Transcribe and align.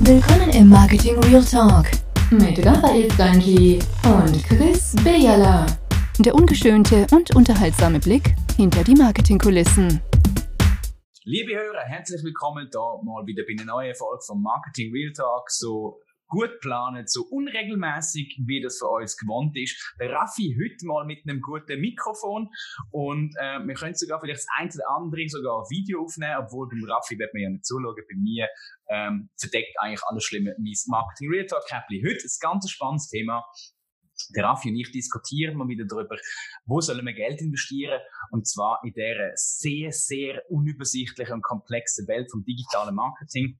Willkommen 0.00 0.50
im 0.50 0.68
Marketing 0.68 1.18
Real 1.24 1.44
Talk 1.44 1.86
mit 2.30 2.64
Raphael 2.64 3.10
Stanji 3.10 3.80
und 4.04 4.44
Chris 4.44 4.94
Bejala. 5.02 5.66
Der 6.20 6.36
ungeschönte 6.36 7.04
und 7.10 7.34
unterhaltsame 7.34 7.98
Blick 7.98 8.36
hinter 8.56 8.84
die 8.84 8.94
Marketingkulissen. 8.94 10.00
Liebe 11.24 11.52
Hörer, 11.52 11.82
herzlich 11.84 12.22
willkommen 12.22 12.68
da 12.70 12.78
mal 13.02 13.26
wieder 13.26 13.42
bei 13.42 13.60
einer 13.60 13.64
neuen 13.64 13.94
Folge 13.96 14.22
vom 14.24 14.40
Marketing 14.40 14.92
Real 14.92 15.12
Talk. 15.12 15.50
So 15.50 15.98
gut 16.28 16.60
planen, 16.60 17.06
so 17.06 17.22
unregelmäßig, 17.22 18.40
wie 18.46 18.60
das 18.60 18.78
für 18.78 18.88
uns 18.88 19.16
gewohnt 19.16 19.56
ist. 19.56 19.94
Der 19.98 20.12
Raffi 20.12 20.56
heute 20.56 20.86
mal 20.86 21.04
mit 21.04 21.26
einem 21.26 21.40
guten 21.40 21.80
Mikrofon 21.80 22.48
und 22.90 23.34
äh, 23.40 23.58
wir 23.60 23.74
können 23.74 23.94
sogar 23.94 24.20
vielleicht 24.20 24.40
das 24.40 24.46
eine 24.56 24.70
oder 24.70 24.96
andere 24.96 25.28
sogar 25.28 25.60
ein 25.60 25.70
Video 25.70 26.04
aufnehmen, 26.04 26.36
obwohl 26.44 26.68
beim 26.68 26.84
Raffi 26.84 27.18
wird 27.18 27.32
man 27.34 27.42
ja 27.42 27.50
nicht 27.50 27.64
zuschauen, 27.64 27.94
bei 27.96 28.16
mir 28.16 28.48
ähm, 28.88 29.30
verdeckt 29.38 29.74
eigentlich 29.80 30.02
alles 30.04 30.24
Schlimme 30.24 30.54
mein 30.58 30.74
Marketing 30.86 31.30
Real 31.30 31.46
Talk 31.46 31.64
Happy. 31.70 32.02
Heute 32.06 32.24
ein 32.24 32.38
ganz 32.40 32.70
spannendes 32.70 33.08
Thema 33.08 33.44
der 34.34 34.44
Raffi 34.44 34.70
und 34.70 34.76
ich 34.76 34.90
diskutieren 34.90 35.56
mal 35.56 35.68
wieder 35.68 35.84
darüber, 35.86 36.16
wo 36.66 36.80
sollen 36.80 37.04
wir 37.06 37.14
Geld 37.14 37.40
investieren 37.40 38.00
und 38.30 38.46
zwar 38.46 38.80
in 38.84 38.92
der 38.92 39.32
sehr, 39.34 39.92
sehr 39.92 40.42
unübersichtlichen 40.50 41.34
und 41.34 41.42
komplexen 41.42 42.06
Welt 42.08 42.30
vom 42.30 42.44
digitalen 42.44 42.94
Marketing. 42.94 43.58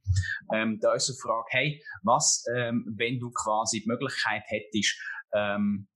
Ähm, 0.52 0.78
da 0.80 0.94
ist 0.94 1.08
eine 1.08 1.18
Frage, 1.18 1.46
hey, 1.50 1.82
was, 2.02 2.44
ähm, 2.54 2.84
wenn 2.96 3.18
du 3.18 3.30
quasi 3.30 3.80
die 3.80 3.88
Möglichkeit 3.88 4.42
hättest, 4.46 4.98
ähm, 5.34 5.88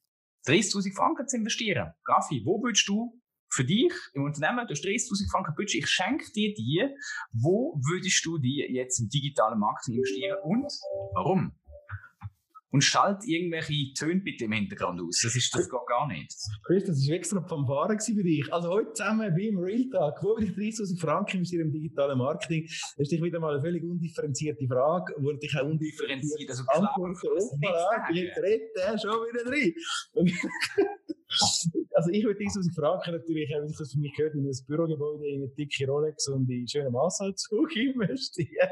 30.000 0.47 0.95
Franken 0.97 1.29
zu 1.29 1.37
investieren? 1.37 1.93
Raffi, 2.07 2.43
wo 2.45 2.63
würdest 2.63 2.89
du 2.89 3.21
für 3.53 3.65
dich 3.65 3.93
im 4.15 4.25
Unternehmen, 4.25 4.67
du 4.67 4.73
hast 4.73 4.85
30.000 4.85 5.31
Franken 5.31 5.55
Budget, 5.55 5.85
ich 5.85 5.89
schenke 5.89 6.25
dir 6.33 6.55
die, 6.55 6.89
wo 7.33 7.79
würdest 7.87 8.25
du 8.25 8.39
die 8.39 8.67
jetzt 8.71 8.99
im 8.99 9.09
digitalen 9.09 9.59
Marketing 9.59 9.97
investieren 9.97 10.39
und 10.43 10.73
warum? 11.15 11.53
Und 12.73 12.83
schalt 12.83 13.19
irgendwelche 13.27 13.93
Töne 13.95 14.21
bitte 14.21 14.47
im 14.47 14.53
Hintergrund 14.53 15.01
aus. 15.01 15.21
Das 15.23 15.37
ist 15.37 15.55
das 15.55 15.69
geht 15.69 15.87
gar 15.87 16.09
nicht. 16.09 16.35
Chris, 16.65 16.85
das 16.85 17.07
war 17.07 17.15
extra 17.15 17.47
vom 17.47 17.67
Fahren 17.67 18.01
für 18.01 18.23
dich. 18.23 18.53
Also 18.53 18.71
heute 18.71 18.93
zusammen 18.95 19.33
beim 19.35 19.59
Real 19.59 19.85
Talk, 19.91 20.23
wo 20.23 20.37
will 20.37 20.45
ich 20.45 20.57
30.000 20.77 20.99
Franken 20.99 21.37
investieren 21.39 21.67
im 21.67 21.73
digitalen 21.73 22.19
Marketing? 22.19 22.67
Das 22.97 23.13
ist 23.13 23.23
wieder 23.23 23.41
mal 23.41 23.55
eine 23.55 23.63
völlig 23.63 23.85
undifferenzierte 23.85 24.67
Frage, 24.67 25.15
wo 25.19 25.33
dich 25.33 25.55
auch 25.57 25.67
undifferenziert 25.67 26.49
also 26.49 26.65
Antworten. 26.69 27.39
Jetzt 28.13 28.39
redet 28.39 28.77
er 28.77 28.99
schon 28.99 29.11
wieder 29.11 29.45
drin. 29.45 29.75
also 31.95 32.11
ich 32.11 32.25
würde 32.25 32.41
30.000 32.41 32.75
Franken 32.75 33.13
natürlich, 33.13 33.51
wenn 33.51 33.69
ich 33.69 33.77
das 33.77 33.93
für 33.93 33.99
mich 33.99 34.15
gehört, 34.15 34.35
in 34.35 34.47
ein 34.47 34.57
Bürogebäude, 34.67 35.27
in 35.27 35.43
eine 35.43 35.49
dicke 35.49 35.87
Rolex 35.87 36.29
und 36.29 36.49
in 36.49 36.59
einen 36.59 36.69
schönen 36.69 36.93
Massanzug 36.93 37.77
investieren. 37.77 38.71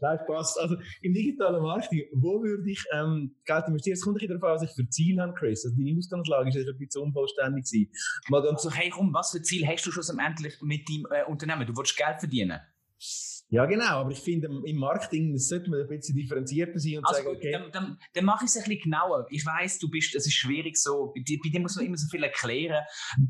Nein, 0.00 0.18
passt. 0.26 0.58
Also 0.58 0.76
im 1.02 1.12
digitalen 1.12 1.62
Marketing, 1.62 2.04
wo 2.12 2.42
würde 2.42 2.70
ich 2.70 2.84
ähm, 2.92 3.36
Geld 3.44 3.64
investieren? 3.68 3.94
Es 3.94 4.02
kommt 4.02 4.22
ein 4.22 4.28
darauf 4.28 4.42
an, 4.42 4.54
was 4.54 4.62
ich 4.62 4.70
für 4.70 4.88
Ziel 4.88 5.20
habe, 5.20 5.34
Chris. 5.34 5.64
Also 5.64 5.76
die 5.76 5.96
Ausgangslage 5.96 6.48
ist 6.48 6.56
ein 6.56 6.78
bisschen 6.78 7.02
unvollständig 7.02 7.64
gewesen. 7.64 7.90
Mal 8.28 8.42
ganz 8.42 8.62
so, 8.62 8.70
hey 8.70 8.90
komm, 8.90 9.12
was 9.12 9.30
für 9.30 9.42
Ziel 9.42 9.66
hast 9.66 9.86
du 9.86 9.92
schlussendlich 9.92 10.60
mit 10.62 10.88
deinem 10.88 11.06
äh, 11.10 11.30
Unternehmen? 11.30 11.66
Du 11.66 11.76
willst 11.76 11.96
Geld 11.96 12.18
verdienen? 12.18 12.60
Ja, 13.50 13.64
genau, 13.64 14.00
aber 14.00 14.10
ich 14.10 14.20
finde, 14.20 14.48
im 14.66 14.76
Marketing 14.76 15.38
sollte 15.38 15.70
man 15.70 15.80
ein 15.80 15.88
bisschen 15.88 16.14
differenzierter 16.14 16.78
sein 16.78 16.98
und 16.98 17.06
also 17.06 17.22
sagen, 17.22 17.34
okay. 17.34 17.52
Dann, 17.52 17.72
dann, 17.72 17.98
dann 18.12 18.24
mache 18.26 18.44
ich 18.44 18.50
es 18.50 18.56
ein 18.58 18.64
bisschen 18.64 18.82
genauer. 18.82 19.26
Ich 19.30 19.44
weiß, 19.46 19.78
du 19.78 19.88
bist, 19.88 20.14
es 20.14 20.26
ist 20.26 20.34
schwierig 20.34 20.76
so, 20.76 21.12
bei 21.14 21.22
dir, 21.22 21.38
bei 21.42 21.48
dir 21.48 21.60
muss 21.60 21.76
man 21.76 21.86
immer 21.86 21.96
so 21.96 22.06
viel 22.10 22.22
erklären. 22.22 22.84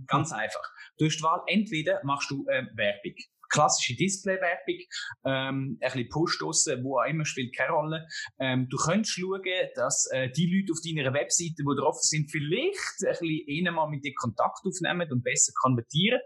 Ganz 0.09 0.33
einfach. 0.33 0.72
Du 0.98 1.06
hast 1.06 1.19
die 1.19 1.22
Wahl, 1.22 1.42
entweder 1.47 2.00
machst 2.03 2.31
du 2.33 2.44
äh, 2.48 2.64
Werbung 2.75 3.14
klassische 3.48 3.96
Display-Werbung, 3.96 4.80
ähm, 5.24 5.78
ein 5.80 5.92
bisschen 5.92 6.08
Push 6.08 6.38
draussen, 6.38 6.82
wo 6.84 6.98
auch 6.98 7.08
immer, 7.08 7.24
spielt 7.24 7.56
keine 7.56 7.72
Rolle. 7.72 8.06
Ähm, 8.38 8.68
du 8.68 8.77
könntest 8.77 9.14
schauen, 9.14 9.42
dass 9.74 10.08
äh, 10.12 10.30
die 10.30 10.46
Leute 10.46 10.72
auf 10.72 10.78
deiner 10.84 11.12
Webseite, 11.12 11.54
die 11.58 11.76
drauf 11.76 11.96
sind, 12.00 12.30
vielleicht 12.30 12.78
ein 13.04 13.16
bisschen 13.20 13.74
mal 13.74 13.88
mit 13.88 14.04
dir 14.04 14.14
Kontakt 14.14 14.60
aufnehmen 14.64 15.10
und 15.10 15.22
besser 15.22 15.53
konvertieren. 15.60 16.20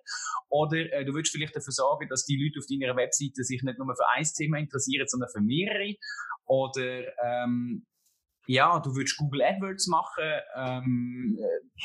Oder 0.49 0.93
äh, 0.93 1.05
du 1.05 1.15
willst 1.15 1.33
vielleicht 1.33 1.57
dafür 1.57 1.73
sorgen, 1.73 2.09
dass 2.09 2.25
die 2.25 2.37
Leute 2.37 2.59
auf 2.59 2.67
deiner 2.67 2.97
Webseite 2.97 3.45
sich 3.45 3.63
nicht 3.63 3.79
nur 3.79 3.95
für 3.95 4.09
ein 4.15 4.25
Thema 4.37 4.59
interessieren, 4.59 5.07
sondern 5.07 5.31
für 5.33 5.41
mehrere. 5.41 5.95
Oder 6.47 7.05
ähm, 7.25 7.87
ja, 8.47 8.81
du 8.81 8.95
würdest 8.95 9.17
Google 9.17 9.43
AdWords 9.43 9.87
machen, 9.87 10.25
ähm, 10.57 11.39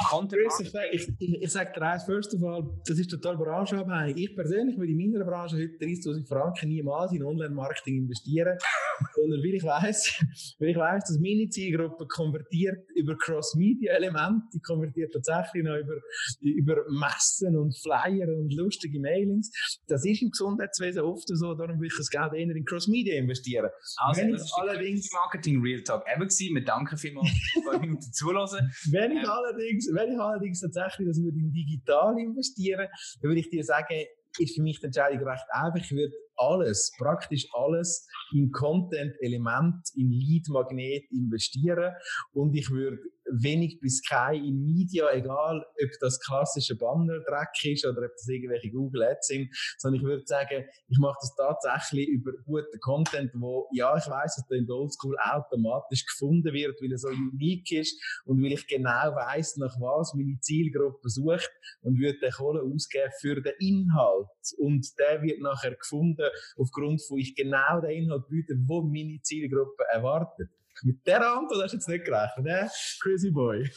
Content 0.09 0.41
Ich, 0.59 0.73
ich, 0.91 1.09
ich, 1.19 1.41
ich 1.41 1.51
sage 1.51 1.71
dir 1.73 1.81
eins, 1.81 2.03
first 2.03 2.33
of 2.35 2.43
all, 2.43 2.63
das 2.85 2.99
ist 2.99 3.09
total 3.09 3.37
branchenabhängig. 3.37 4.17
Ich 4.17 4.35
persönlich 4.35 4.77
würde 4.77 4.91
in 4.91 5.11
meiner 5.11 5.25
Branche 5.25 5.55
heute 5.55 5.85
30.000 5.85 6.27
Franken 6.27 6.69
niemals 6.69 7.11
in 7.13 7.23
Online-Marketing 7.23 7.97
investieren, 7.97 8.57
sondern 9.15 9.39
weil 9.39 9.55
ich 9.55 9.63
weiss, 9.63 10.23
weil 10.59 10.69
ich 10.69 10.77
weiss, 10.77 11.03
dass 11.05 11.19
meine 11.19 11.49
Zielgruppe 11.49 12.05
konvertiert 12.07 12.77
über 12.95 13.15
Cross-Media-Elemente, 13.17 14.47
die 14.53 14.59
konvertiert 14.59 15.13
tatsächlich 15.13 15.63
noch 15.63 15.77
über, 15.77 15.95
über 16.41 16.75
Messen 16.89 17.57
und 17.57 17.75
Flyer 17.77 18.27
und 18.27 18.53
lustige 18.53 18.99
Mailings. 18.99 19.51
Das 19.87 20.05
ist 20.05 20.21
im 20.21 20.29
Gesundheitswesen 20.29 21.01
oft 21.01 21.27
so, 21.27 21.53
darum 21.55 21.77
würde 21.77 21.87
ich 21.87 21.97
das 21.97 22.09
Geld 22.09 22.33
eher 22.33 22.55
in 22.55 22.65
Cross-Media 22.65 23.17
investieren. 23.17 23.69
Also, 23.97 24.21
Wenn 24.21 24.31
das 24.31 24.43
ist 24.43 24.53
allerdings 24.57 25.11
Marketing 25.11 25.61
Real 25.61 25.81
Talk 25.81 26.03
eben 26.13 26.29
gewesen, 26.47 26.55
wir 26.55 26.65
danken 26.65 26.97
vielmals 26.97 27.29
für 27.53 27.61
zwei 27.61 27.77
Minuten 27.79 28.11
zulassen. 28.13 28.71
Wenn 28.91 29.11
ich, 29.11 29.23
ähm, 29.23 29.29
allerdings, 29.29 29.89
wenn 29.93 30.13
ich 30.13 30.19
allerdings 30.19 30.61
tatsächlich 30.61 31.07
das 31.07 31.21
würde 31.21 31.37
in 31.37 31.51
digital 31.51 32.17
investieren, 32.19 32.87
dann 33.21 33.29
würde 33.29 33.39
ich 33.39 33.49
dir 33.49 33.63
sagen, 33.63 34.05
ist 34.39 34.55
für 34.55 34.61
mich 34.61 34.79
die 34.79 34.85
Entscheidung 34.85 35.27
recht 35.27 35.45
einfach. 35.51 35.79
Ich 35.79 35.91
würde 35.91 36.13
alles, 36.35 36.91
praktisch 36.97 37.47
alles 37.53 38.07
in 38.33 38.51
Content-Element, 38.51 39.75
in 39.95 40.11
Lead-Magnet 40.11 41.11
investieren 41.11 41.93
und 42.33 42.55
ich 42.55 42.69
würde 42.69 42.99
wenig 43.31 43.79
bis 43.79 44.01
kein 44.03 44.43
in 44.43 44.65
Media, 44.65 45.11
egal 45.11 45.65
ob 45.83 45.89
das 45.99 46.19
klassische 46.19 46.75
Banner-Dreck 46.75 47.49
ist 47.63 47.85
oder 47.85 48.05
ob 48.05 48.11
das 48.13 48.27
irgendwelche 48.27 48.71
Google 48.71 49.03
Ads 49.03 49.27
sind, 49.27 49.49
sondern 49.77 50.01
ich 50.01 50.07
würde 50.07 50.23
sagen, 50.25 50.65
ich 50.87 50.97
mache 50.99 51.17
das 51.21 51.35
tatsächlich 51.35 52.07
über 52.07 52.31
guten 52.45 52.79
Content, 52.79 53.31
wo, 53.35 53.67
ja, 53.73 53.95
ich 53.97 54.07
weiß, 54.07 54.35
dass 54.35 54.47
der 54.47 54.57
in 54.57 54.67
der 54.67 54.75
Oldschool 54.75 55.17
automatisch 55.19 56.05
gefunden 56.05 56.53
wird, 56.53 56.81
weil 56.81 56.91
er 56.91 56.97
so 56.97 57.09
unique 57.09 57.71
ist 57.71 58.01
und 58.25 58.41
weil 58.41 58.53
ich 58.53 58.67
genau 58.67 59.15
weiß, 59.15 59.57
nach 59.57 59.75
was 59.79 60.13
meine 60.13 60.39
Zielgruppe 60.39 61.09
sucht 61.09 61.51
und 61.81 61.99
würde 61.99 62.19
den 62.19 62.31
Kohle 62.31 62.61
ausgeben 62.61 63.11
für 63.19 63.41
den 63.41 63.53
Inhalt 63.59 64.27
und 64.57 64.87
der 64.99 65.21
wird 65.21 65.41
nachher 65.41 65.75
gefunden 65.75 66.29
aufgrund 66.57 67.01
von 67.03 67.17
ich 67.17 67.35
genau 67.35 67.81
den 67.81 68.03
Inhalt 68.03 68.27
biete, 68.29 68.55
wo 68.65 68.81
meine 68.81 69.21
Zielgruppe 69.21 69.83
erwartet. 69.91 70.49
Mit 70.83 71.05
der 71.05 71.21
Antwort 71.21 71.63
hast 71.63 71.71
du 71.71 71.77
jetzt 71.77 71.89
nicht 71.89 72.05
gerechnet, 72.05 72.45
ne? 72.45 72.69
Crazy 73.01 73.31
Boy. 73.31 73.69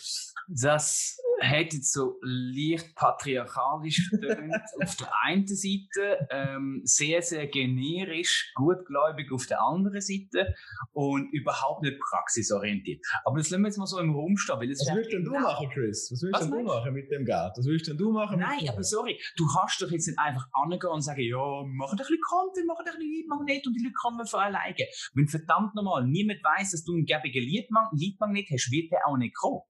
Das 0.49 1.19
hat 1.41 1.73
jetzt 1.73 1.93
so 1.93 2.19
leicht 2.23 2.95
patriarchalisch 2.95 4.09
vertönt 4.09 4.55
auf 4.83 4.97
der 4.97 5.09
einen 5.25 5.47
Seite, 5.47 6.27
ähm, 6.31 6.83
sehr, 6.85 7.23
sehr 7.23 7.47
generisch, 7.47 8.53
gutgläubig 8.55 9.33
auf 9.33 9.47
der 9.47 9.63
anderen 9.63 10.01
Seite 10.01 10.55
und 10.93 11.33
überhaupt 11.33 11.83
nicht 11.83 11.99
praxisorientiert. 11.99 13.05
Aber 13.25 13.39
das 13.39 13.51
lassen 13.51 13.63
wir 13.63 13.69
jetzt 13.69 13.79
mal 13.79 13.87
so 13.87 13.99
im 13.99 14.15
Raum 14.15 14.37
stehen. 14.37 14.57
Weil 14.59 14.71
Was 14.71 14.95
willst 14.95 15.13
denn 15.13 15.25
du 15.25 15.33
machen, 15.33 15.71
Chris? 15.73 16.11
Was 16.13 16.23
willst 16.23 16.43
denn 16.43 16.51
du 16.51 16.63
machen 16.63 16.93
mit 16.93 17.11
dem 17.11 17.25
Geld? 17.25 17.53
Was 17.57 17.67
willst 17.67 17.89
denn 17.89 17.97
du 17.97 18.13
machen 18.13 18.41
Nein, 18.41 18.69
aber 18.69 18.83
sorry, 18.83 19.19
du 19.37 19.47
kannst 19.47 19.81
doch 19.81 19.91
jetzt 19.91 20.07
nicht 20.07 20.19
einfach 20.19 20.47
angehen 20.53 20.91
und 20.91 21.03
sagen, 21.03 21.23
ja, 21.23 21.63
mach 21.67 21.93
ein 21.93 21.97
bisschen 21.97 22.19
Content, 22.21 22.67
mach 22.67 22.79
ein 22.79 22.85
bisschen 22.85 23.01
Leadmagnet 23.01 23.67
und 23.67 23.75
die 23.75 23.83
Leute 23.83 23.95
kommen 23.95 24.27
von 24.27 24.41
alleine. 24.41 24.77
Wenn 25.15 25.29
verdammt 25.29 25.75
nochmal 25.75 26.07
niemand 26.07 26.41
weiß, 26.43 26.73
dass 26.73 26.85
du 26.85 26.90
einen 26.93 27.05
gäbigen 27.05 27.43
Leadmagnet 27.43 28.49
hast, 28.51 28.71
wird 28.71 28.91
der 28.93 29.01
auch 29.07 29.17
nicht 29.17 29.37
kommen. 29.37 29.61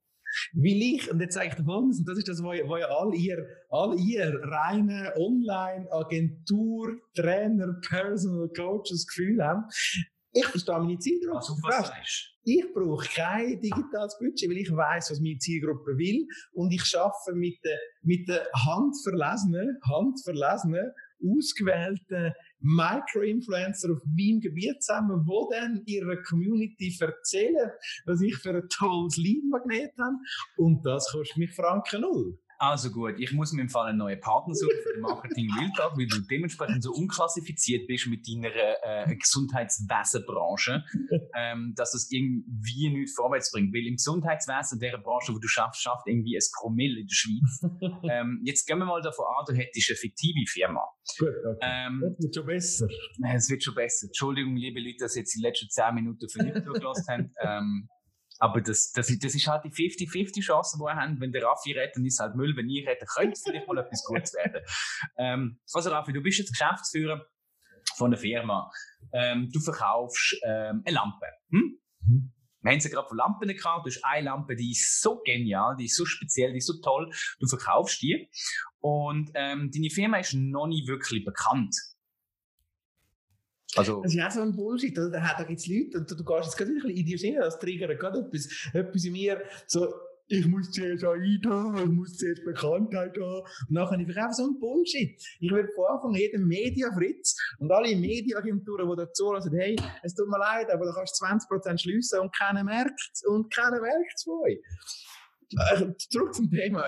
Weil 0.52 0.82
ich, 0.82 1.10
und 1.10 1.20
jetzt 1.20 1.34
sage 1.34 1.48
ich 1.48 1.54
dir 1.54 1.64
folgendes, 1.64 1.98
und 1.98 2.08
das 2.08 2.18
ist 2.18 2.28
das, 2.28 2.42
wo, 2.42 2.48
wo 2.48 2.76
ja 2.76 2.86
all 2.86 3.14
ihr, 3.14 3.44
all 3.68 3.98
ihr 3.98 4.38
reine 4.42 5.12
Online-Agentur, 5.16 6.98
Trainer, 7.14 7.80
Personal 7.88 8.48
Coaches 8.56 9.06
Gefühl 9.08 9.42
haben, 9.44 9.64
ich 10.32 10.46
verstehe 10.46 10.78
meine 10.78 10.98
Zielgruppe. 10.98 11.36
Also, 11.36 11.54
was 11.62 11.86
sagst 11.86 12.30
ich 12.44 12.72
brauche 12.72 13.06
kein 13.06 13.60
digitales 13.60 14.16
Budget, 14.18 14.48
weil 14.48 14.58
ich 14.58 14.70
weiß, 14.74 15.10
was 15.10 15.20
meine 15.20 15.38
Zielgruppe 15.38 15.96
will 15.96 16.26
und 16.52 16.72
ich 16.72 16.84
schaffe 16.84 17.34
mit 17.34 17.62
den 17.64 17.78
mit 18.02 18.28
der 18.28 18.46
handverlesenen, 18.54 19.78
handverlesenen, 19.86 20.90
ausgewählten 21.22 22.32
Micro-Influencer 22.60 23.92
auf 23.92 24.02
meinem 24.06 24.40
Gebiet 24.40 24.82
zusammen, 24.82 25.22
wo 25.26 25.50
dann 25.50 25.82
ihrer 25.84 26.16
Community 26.22 26.96
erzählen, 26.98 27.70
was 28.06 28.22
ich 28.22 28.36
für 28.36 28.54
ein 28.54 28.68
tolles 28.70 29.16
Lead-Magnet 29.18 29.92
habe. 29.98 30.16
Und 30.56 30.84
das 30.84 31.10
kostet 31.12 31.36
mich 31.36 31.54
Franken 31.54 32.00
null. 32.02 32.38
Also 32.62 32.90
gut, 32.90 33.14
ich 33.18 33.32
muss 33.32 33.52
mir 33.52 33.62
im 33.62 33.70
Fall 33.70 33.88
einen 33.88 33.96
neuen 33.96 34.20
Partner 34.20 34.54
suchen 34.54 34.76
für 34.82 34.92
den 34.92 35.00
Marketing 35.00 35.46
Wildtag, 35.56 35.96
weil 35.96 36.06
du 36.06 36.20
dementsprechend 36.20 36.82
so 36.82 36.92
unklassifiziert 36.92 37.86
bist 37.86 38.06
mit 38.06 38.28
deiner 38.28 38.50
äh, 38.52 39.16
Gesundheitswesenbranche, 39.16 40.84
ähm, 41.34 41.72
dass 41.74 41.92
das 41.92 42.10
irgendwie 42.10 42.90
nichts 42.90 43.14
vorwärts 43.14 43.50
bringt. 43.50 43.72
Weil 43.72 43.86
im 43.86 43.96
Gesundheitswesen, 43.96 44.78
der 44.78 44.98
Branche, 44.98 45.32
wo 45.32 45.38
du 45.38 45.48
schaffst, 45.48 45.80
schafft 45.80 46.06
irgendwie 46.06 46.36
ein 46.36 46.42
Promille 46.60 47.00
in 47.00 47.06
der 47.06 47.14
Schweiz. 47.14 47.62
ähm, 48.10 48.42
jetzt 48.44 48.66
gehen 48.66 48.78
wir 48.78 48.84
mal 48.84 49.00
davon 49.00 49.24
an, 49.38 49.46
du 49.48 49.54
hättest 49.54 49.88
eine 49.88 49.96
fiktive 49.96 50.44
Firma. 50.46 50.84
Gut, 51.18 51.28
okay. 51.28 51.58
Ähm, 51.62 52.02
das 52.02 52.18
wird 52.20 52.34
schon 52.34 52.46
besser. 52.46 52.88
Es 53.34 53.48
wird 53.48 53.62
schon 53.64 53.74
besser. 53.74 54.06
Entschuldigung, 54.08 54.56
liebe 54.56 54.80
Leute, 54.80 54.98
dass 55.00 55.14
jetzt 55.14 55.34
die 55.34 55.40
letzten 55.40 55.70
10 55.70 55.94
Minuten 55.94 56.28
für 56.28 56.42
nichts 56.42 56.62
zugelassen 56.62 57.06
haben. 57.08 57.32
Ähm, 57.42 57.88
aber 58.40 58.62
das, 58.62 58.90
das, 58.92 59.06
das 59.18 59.34
ist 59.34 59.46
halt 59.46 59.64
die 59.64 59.70
50-50 59.70 60.40
Chance, 60.42 60.78
die 60.78 60.82
wir 60.82 60.96
haben. 60.96 61.20
Wenn 61.20 61.30
der 61.30 61.44
Raffi 61.44 61.72
redet, 61.72 61.94
dann 61.94 62.06
ist 62.06 62.18
halt 62.18 62.34
Müll. 62.34 62.56
Wenn 62.56 62.70
ich 62.70 62.86
rede, 62.86 63.04
könnte 63.04 63.32
es 63.32 63.42
vielleicht 63.42 63.68
mal 63.68 63.78
etwas 63.78 64.02
Gutes 64.04 64.34
werden. 64.34 64.62
Ähm, 65.18 65.60
also 65.72 65.90
Raffi, 65.90 66.12
du 66.12 66.22
bist 66.22 66.38
jetzt 66.38 66.52
Geschäftsführer 66.52 67.26
von 67.96 68.06
einer 68.06 68.16
Firma. 68.16 68.70
Ähm, 69.12 69.50
du 69.52 69.60
verkaufst 69.60 70.36
ähm, 70.44 70.82
eine 70.86 70.94
Lampe. 70.94 71.26
Hm? 71.50 71.78
Mhm. 72.06 72.32
Wir 72.62 72.72
haben 72.72 72.80
sie 72.80 72.90
gerade 72.90 73.08
von 73.08 73.16
Lampen 73.16 73.48
gehabt. 73.48 73.86
Du 73.86 73.90
hast 73.90 74.04
eine 74.04 74.26
Lampe, 74.26 74.56
die 74.56 74.72
ist 74.72 75.00
so 75.00 75.20
genial, 75.22 75.76
die 75.76 75.86
ist 75.86 75.96
so 75.96 76.04
speziell, 76.06 76.52
die 76.52 76.58
ist 76.58 76.66
so 76.66 76.80
toll. 76.80 77.10
Du 77.38 77.46
verkaufst 77.46 78.00
die. 78.00 78.30
Und 78.80 79.30
ähm, 79.34 79.70
deine 79.72 79.90
Firma 79.90 80.18
ist 80.18 80.34
noch 80.34 80.66
nicht 80.66 80.88
wirklich 80.88 81.24
bekannt. 81.24 81.76
Also, 83.76 84.02
das 84.02 84.14
ist 84.14 84.22
auch 84.22 84.30
so 84.30 84.40
ein 84.42 84.54
Bullshit. 84.54 84.96
Da, 84.96 85.08
da 85.08 85.44
gibt 85.44 85.60
es 85.60 85.66
Leute, 85.66 85.98
und 85.98 86.10
du, 86.10 86.14
du 86.16 86.24
gehst 86.24 86.44
jetzt 86.44 86.56
gerade 86.56 86.70
ein 86.70 86.74
bisschen 86.74 86.90
in 86.90 87.06
die 87.06 87.18
Schiene, 87.18 87.40
das 87.40 87.58
triggert 87.58 87.98
gerade 87.98 88.20
etwas, 88.20 88.48
etwas 88.72 89.04
in 89.04 89.12
mir, 89.12 89.42
so, 89.66 89.92
ich 90.30 90.46
muss 90.46 90.70
zuerst 90.70 91.02
haben, 91.04 91.76
ich 91.76 91.90
muss 91.90 92.16
zuerst 92.16 92.44
Bekanntheit 92.44 93.16
haben. 93.16 93.42
Und 93.68 93.74
dann 93.74 93.88
kann 93.88 94.00
ich 94.00 94.08
einfach 94.08 94.32
so 94.32 94.44
ein 94.44 94.58
Bullshit. 94.60 95.20
Ich 95.40 95.50
würde 95.50 95.68
von 95.74 95.86
Anfang 95.86 96.14
jedem 96.14 96.46
Media 96.46 96.92
Fritz 96.92 97.36
und 97.58 97.70
alle 97.72 97.94
Mediaagenturen, 97.96 98.88
die 98.88 98.96
dazu 98.96 99.34
sagen, 99.40 99.58
hey, 99.58 99.76
es 100.02 100.14
tut 100.14 100.28
mir 100.28 100.38
leid, 100.38 100.70
aber 100.72 100.86
du 100.86 100.92
kannst 100.92 101.20
20% 101.20 101.78
schliessen 101.78 102.20
und 102.20 102.34
keiner 102.34 102.62
merkt 102.62 103.00
es 103.12 103.24
und 103.26 103.52
keiner 103.52 103.80
merkt 103.80 104.14
es 104.14 104.22
von 104.22 104.40
euch. 104.44 104.60
Also, 105.56 105.92
zurück 105.94 106.32
zum 106.32 106.48
Thema. 106.48 106.84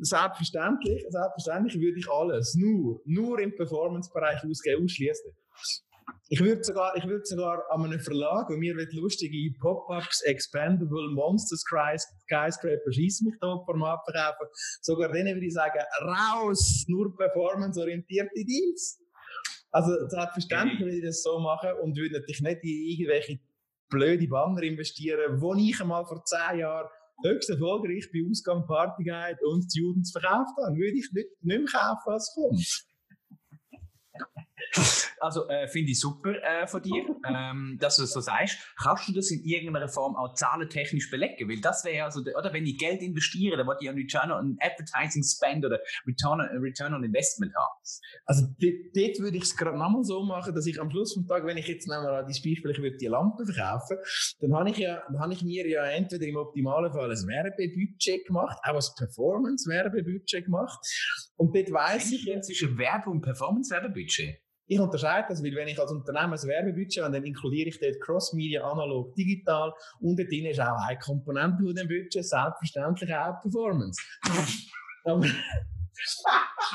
Selbstverständlich, 0.00 1.06
selbstverständlich 1.08 1.80
würde 1.80 1.98
ich 1.98 2.10
alles 2.10 2.54
nur, 2.54 3.00
nur 3.06 3.38
im 3.40 3.54
Performance-Bereich 3.56 4.44
ausgeben, 4.44 4.84
ausschließen. 4.84 5.32
Ich 6.28 6.40
würde 6.40 6.64
sogar, 6.64 6.96
ich 6.96 7.04
würde 7.04 7.24
sogar 7.24 7.62
an 7.70 7.84
einem 7.84 8.00
Verlag, 8.00 8.48
wo 8.48 8.56
mir 8.56 8.74
lustige 8.74 9.52
Pop-ups, 9.60 10.22
Expandable 10.22 11.10
Monsters 11.10 11.60
Skyscraper 11.60 12.90
schießt 12.90 13.22
mich 13.24 13.34
da 13.40 13.58
Format 13.66 14.00
verkaufen, 14.04 14.46
sogar 14.80 15.12
denen 15.12 15.34
würde 15.34 15.46
ich 15.46 15.52
sagen, 15.52 15.78
raus, 16.00 16.84
nur 16.88 17.14
performance-orientierte 17.16 18.44
Deals. 18.44 18.98
Also, 19.70 19.90
selbstverständlich 20.08 20.80
würde 20.80 20.96
ich 20.96 21.04
das 21.04 21.22
so 21.22 21.38
machen 21.38 21.70
und 21.82 21.96
würde 21.96 22.14
natürlich 22.14 22.40
nicht 22.40 22.62
in 22.62 22.70
irgendwelche 22.70 23.40
blöde 23.88 24.26
Banner 24.26 24.62
investieren, 24.62 25.40
wo 25.40 25.54
ich 25.54 25.80
einmal 25.80 26.06
vor 26.06 26.24
zehn 26.24 26.60
Jahren 26.60 26.88
höchst 27.24 27.50
erfolgreich 27.50 28.08
bei 28.12 28.20
Ausgang 28.28 28.66
Party 28.66 29.04
Guide 29.04 29.38
und 29.46 29.70
Students 29.70 30.12
verkauft 30.12 30.56
habe. 30.62 30.76
Würde 30.76 30.98
ich 30.98 31.10
nicht, 31.12 31.28
nicht 31.42 31.58
mehr 31.58 31.64
kaufen, 31.66 32.02
was 32.06 32.34
kommt. 32.34 32.91
Also 35.20 35.48
äh, 35.48 35.68
finde 35.68 35.92
ich 35.92 36.00
super 36.00 36.34
äh, 36.42 36.66
von 36.66 36.82
dir, 36.82 37.04
ähm, 37.28 37.78
dass 37.80 37.96
du 37.96 38.02
das 38.02 38.12
so 38.12 38.20
sagst. 38.20 38.58
Kannst 38.82 39.08
du 39.08 39.12
das 39.12 39.30
in 39.30 39.44
irgendeiner 39.44 39.88
Form 39.88 40.16
auch 40.16 40.34
zahlentechnisch 40.34 41.10
belegen? 41.10 41.48
Weil 41.48 41.60
das 41.60 41.84
wäre 41.84 41.96
ja 41.96 42.10
so, 42.10 42.20
oder 42.20 42.52
wenn 42.52 42.66
ich 42.66 42.76
Geld 42.76 43.02
investiere, 43.02 43.56
dann 43.56 43.66
wollte 43.66 43.84
ich 43.84 43.90
einen 43.90 43.98
Return 43.98 44.32
on 44.32 44.56
Advertising 44.60 45.22
Spend 45.22 45.64
oder 45.64 45.78
Return 46.06 46.40
on, 46.40 46.62
Return 46.62 46.94
on 46.94 47.04
Investment 47.04 47.54
haben. 47.54 47.80
Also 48.24 48.46
dort 48.58 49.20
würde 49.20 49.36
ich 49.36 49.44
es 49.44 49.56
gerade 49.56 49.78
nochmal 49.78 50.02
so 50.02 50.24
machen, 50.24 50.54
dass 50.54 50.66
ich 50.66 50.80
am 50.80 50.90
Schluss 50.90 51.14
vom 51.14 51.26
Tag, 51.26 51.46
wenn 51.46 51.56
ich 51.56 51.68
jetzt 51.68 51.86
nochmal 51.86 52.16
an 52.16 52.26
das 52.26 52.42
Beispiel, 52.42 52.70
ich 52.70 52.78
würde 52.78 52.96
die 52.96 53.06
Lampe 53.06 53.44
verkaufen, 53.46 53.98
dann 54.40 54.54
habe 54.54 54.70
ich 54.70 54.78
ja, 54.78 55.02
dann 55.06 55.20
habe 55.20 55.32
ich 55.32 55.42
mir 55.42 55.68
ja 55.68 55.84
entweder 55.84 56.26
im 56.26 56.36
optimalen 56.36 56.92
Fall 56.92 57.10
ein 57.10 57.28
Werbebudget 57.28 58.26
gemacht, 58.26 58.58
auch 58.64 58.74
ein 58.74 58.96
Performance-Werbebudget 58.96 60.46
gemacht. 60.46 60.80
Und 61.36 61.54
dort 61.54 61.70
weiss 61.72 62.10
ich. 62.10 62.24
Jetzt 62.24 62.46
zwischen 62.46 62.78
Werbe- 62.78 63.10
und 63.10 63.20
Performance-Werbebudget. 63.20 64.41
Ich 64.72 64.80
unterscheide 64.80 65.26
das, 65.28 65.44
weil 65.44 65.54
wenn 65.54 65.68
ich 65.68 65.78
als 65.78 65.92
Unternehmen 65.92 66.32
ein 66.32 66.48
Werbebudget 66.48 67.04
habe, 67.04 67.12
dann 67.12 67.24
inkludiere 67.24 67.68
ich 67.68 67.78
dort 67.78 68.00
Cross-Media, 68.00 68.64
analog, 68.64 69.14
digital 69.14 69.70
und 70.00 70.18
dort 70.18 70.30
drin 70.30 70.46
ist 70.46 70.60
auch 70.60 70.78
eine 70.88 70.98
Komponente 70.98 71.62
von 71.62 71.74
dem 71.74 71.86
Budget, 71.86 72.24
selbstverständlich 72.24 73.14
auch 73.14 73.38
Performance. 73.42 74.00
Aber 75.04 75.26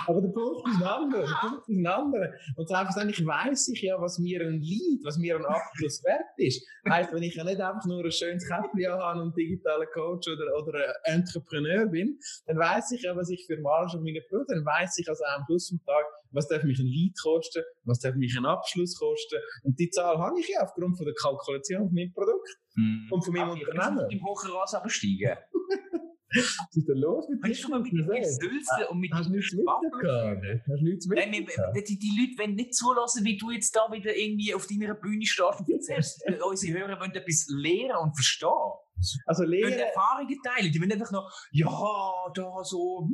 aber 0.07 0.21
der 0.21 0.29
Punkt 0.29 0.67
ist 0.67 0.81
ein 0.81 0.87
anderer. 0.87 1.25
Der 1.25 1.49
Punkt 1.49 1.69
ist 1.69 1.77
ein 1.77 1.87
anderer. 1.87 2.33
Und 2.55 2.67
selbstverständlich 2.67 3.25
weiss 3.25 3.67
ich 3.69 3.81
ja, 3.81 3.99
was 3.99 4.19
mir 4.19 4.41
ein 4.41 4.61
Lead, 4.61 5.03
was 5.03 5.17
mir 5.17 5.35
ein 5.35 5.45
Abschluss 5.45 6.03
wert 6.03 6.25
ist. 6.37 6.65
Heißt, 6.87 7.13
wenn 7.13 7.23
ich 7.23 7.35
ja 7.35 7.43
nicht 7.43 7.59
einfach 7.59 7.85
nur 7.85 8.03
ein 8.03 8.11
schönes 8.11 8.47
Käppchen 8.47 8.91
habe 8.91 9.21
und 9.21 9.35
digitaler 9.35 9.87
Coach 9.87 10.27
oder, 10.27 10.45
oder 10.57 10.95
Entrepreneur 11.03 11.85
bin, 11.87 12.19
dann 12.45 12.57
weiss 12.57 12.91
ich 12.91 13.03
ja, 13.03 13.15
was 13.15 13.29
ich 13.29 13.45
für 13.45 13.57
Marge 13.59 13.97
auf 13.97 14.03
meine 14.03 14.21
Produkte, 14.21 14.55
dann 14.55 14.65
weiss 14.65 14.97
ich 14.97 15.09
also 15.09 15.23
am 15.25 15.43
Schluss 15.45 15.69
vom 15.69 15.81
Tag, 15.85 16.05
was 16.31 16.47
darf 16.47 16.63
mich 16.63 16.79
ein 16.79 16.87
Lead 16.87 17.17
kosten, 17.21 17.63
was 17.83 17.99
darf 17.99 18.15
mich 18.15 18.37
ein 18.37 18.45
Abschluss 18.45 18.97
kosten. 18.97 19.39
Und 19.63 19.79
die 19.79 19.89
Zahl 19.89 20.17
habe 20.17 20.39
ich 20.39 20.47
ja 20.49 20.61
aufgrund 20.61 20.97
von 20.97 21.05
der 21.05 21.15
Kalkulation 21.15 21.85
von 21.87 21.93
meinem 21.93 22.13
Produkt 22.13 22.57
mm. 22.75 23.11
und 23.11 23.23
von 23.23 23.33
meinem 23.33 23.49
Ach, 23.49 23.53
Unternehmen. 23.53 24.05
Ich 24.09 24.17
im 24.17 24.25
hohen 24.25 24.51
Ross 24.51 24.73
absteigen. 24.73 25.37
Was 26.29 26.75
ist 26.75 26.87
denn 26.87 26.97
los 26.97 27.27
mit 27.29 27.43
dir? 27.43 27.49
Weißt 27.49 27.63
du 27.63 27.69
mal, 27.69 27.79
mit 27.79 27.93
dem 27.93 28.23
Sülze 28.23 28.87
und 28.89 28.99
mit 28.99 29.13
Hast 29.13 29.29
du 29.29 29.33
nichts 29.33 29.53
mitbekommen? 29.53 30.61
Hast 30.67 30.81
nichts 30.81 31.07
mitbekommen? 31.07 31.83
Die, 31.87 31.99
die 31.99 32.19
Leute 32.19 32.37
wollen 32.39 32.55
nicht 32.55 32.75
zulassen, 32.75 33.23
wie 33.23 33.37
du 33.37 33.51
jetzt 33.51 33.75
da 33.75 33.91
wieder 33.91 34.15
irgendwie 34.15 34.53
auf 34.53 34.67
deiner 34.67 34.93
Bühne 34.93 35.25
stehst 35.25 35.59
und 35.59 35.69
erzählst. 35.69 36.23
Unsere 36.49 36.79
Hörer 36.79 36.99
wollen 36.99 37.11
etwas 37.11 37.47
lernen 37.49 37.97
und 38.01 38.15
verstehen. 38.15 38.49
Also 39.25 39.43
lernen... 39.43 39.73
Die 39.73 39.79
Erfahrungen 39.79 40.37
teilen. 40.43 40.71
Die 40.71 40.81
wollen 40.81 40.91
einfach 40.91 41.11
noch, 41.11 41.31
ja, 41.51 41.69
da 42.33 42.63
so, 42.63 43.07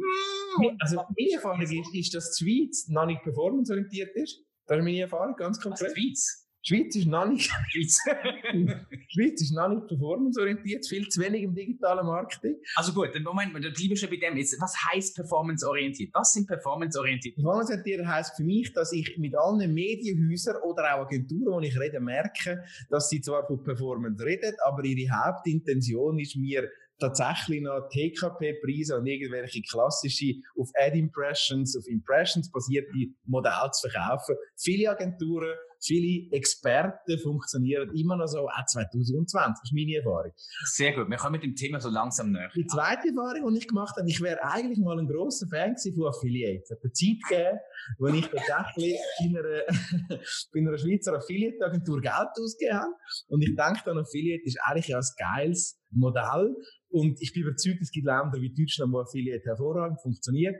hm. 0.58 0.78
Also 0.80 0.96
meine 0.96 1.34
Erfahrung 1.34 1.62
ist, 1.62 1.74
ist, 1.94 2.16
dass 2.16 2.36
die 2.36 2.46
Schweiz 2.46 2.88
noch 2.88 3.06
nicht 3.06 3.22
performanceorientiert 3.22 4.16
ist. 4.16 4.44
Das 4.66 4.78
ist 4.78 4.84
meine 4.84 5.02
Erfahrung, 5.02 5.36
ganz 5.36 5.60
konkret. 5.60 5.88
Was, 5.88 5.94
die 5.94 6.02
Schweiz? 6.02 6.43
Schweiz 6.66 6.96
ist 6.96 7.08
noch 7.08 7.28
nicht, 7.28 7.52
Schweiz. 7.68 9.42
Ist 9.42 9.52
noch 9.52 9.68
nicht 9.68 9.88
performanceorientiert, 9.88 10.88
viel 10.88 11.08
zu 11.10 11.22
wenig 11.22 11.44
im 11.44 11.54
digitalen 11.54 12.06
Marketing. 12.06 12.56
Also 12.76 12.94
gut, 12.94 13.10
Moment, 13.22 13.54
dann 13.54 13.74
bleiben 13.74 13.98
schon 13.98 14.10
bei 14.10 14.16
dem 14.16 14.38
jetzt. 14.38 14.60
Was 14.62 14.74
heißt 14.92 15.16
performanceorientiert? 15.16 16.12
Was 16.14 16.32
sind 16.32 16.48
performanceorientiert? 16.48 17.36
Performanceorientiert 17.36 18.08
heisst 18.08 18.38
für 18.38 18.46
mich, 18.46 18.72
dass 18.72 18.94
ich 18.94 19.18
mit 19.18 19.36
allen 19.36 19.74
Medienhäusern 19.74 20.56
oder 20.64 20.96
auch 20.96 21.06
Agenturen, 21.06 21.64
die 21.64 21.68
ich 21.68 21.78
rede, 21.78 22.00
merke, 22.00 22.64
dass 22.90 23.10
sie 23.10 23.20
zwar 23.20 23.46
von 23.46 23.62
Performance 23.62 24.24
reden, 24.24 24.56
aber 24.66 24.86
ihre 24.86 25.12
Hauptintention 25.12 26.18
ist 26.20 26.38
mir, 26.38 26.70
tatsächlich 27.00 27.62
noch 27.62 27.90
TKP-Preise 27.90 28.98
und 28.98 29.08
irgendwelche 29.08 29.62
klassische 29.62 30.36
auf 30.58 30.70
Ad-Impressions, 30.76 31.76
auf 31.78 31.88
Impressions 31.88 32.50
basierte 32.52 32.92
Modelle 33.26 33.72
zu 33.72 33.90
verkaufen. 33.90 34.36
Viele 34.56 34.90
Agenturen 34.90 35.54
viele 35.84 36.32
Experten 36.32 37.20
funktionieren 37.20 37.92
immer 37.96 38.16
noch 38.16 38.28
so, 38.28 38.48
auch 38.48 38.66
2020. 38.66 39.28
Das 39.28 39.62
ist 39.64 39.74
meine 39.74 39.98
Erfahrung. 39.98 40.32
Sehr 40.66 40.94
gut. 40.94 41.10
Wir 41.10 41.18
kommen 41.18 41.34
mit 41.34 41.44
dem 41.44 41.56
Thema 41.56 41.80
so 41.80 41.90
langsam 41.90 42.32
näher. 42.32 42.50
Die 42.56 42.66
zweite 42.66 43.10
Erfahrung, 43.10 43.54
die 43.54 43.60
ich 43.60 43.68
gemacht 43.68 43.96
habe, 43.98 44.10
ich 44.10 44.22
wäre 44.22 44.44
eigentlich 44.44 44.80
mal 44.80 44.98
ein 45.00 45.08
grosser 45.08 45.48
Fan 45.48 45.76
von 45.78 46.08
Affiliates. 46.08 46.70
Es 46.70 46.78
hat 46.78 46.84
eine 46.84 46.92
Zeit 46.92 47.18
gegeben, 47.28 47.60
wo 48.00 48.08
ich 48.08 48.28
tatsächlich 48.28 48.98
in 49.20 49.38
einer, 49.38 49.64
bei 50.54 50.60
einer 50.60 50.78
Schweizer 50.78 51.14
Affiliate-Agentur 51.18 52.02
Geld 52.02 52.34
ausgegeben 52.40 52.78
habe. 52.78 52.94
Und 53.28 53.42
ich 53.42 53.56
denke, 53.56 53.92
ein 53.92 53.98
Affiliate 53.98 54.44
ist 54.46 54.60
eigentlich 54.64 54.96
ein 54.96 55.04
geiles 55.18 55.80
Modell. 55.92 56.56
Und 56.90 57.22
ich 57.22 57.34
bin 57.34 57.44
überzeugt, 57.44 57.82
es 57.82 57.92
gibt 57.92 58.06
Länder 58.06 58.40
wie 58.40 58.54
Deutschland, 58.54 58.94
wo 58.94 59.00
Affiliate 59.00 59.44
hervorragend 59.46 60.00
funktioniert. 60.02 60.56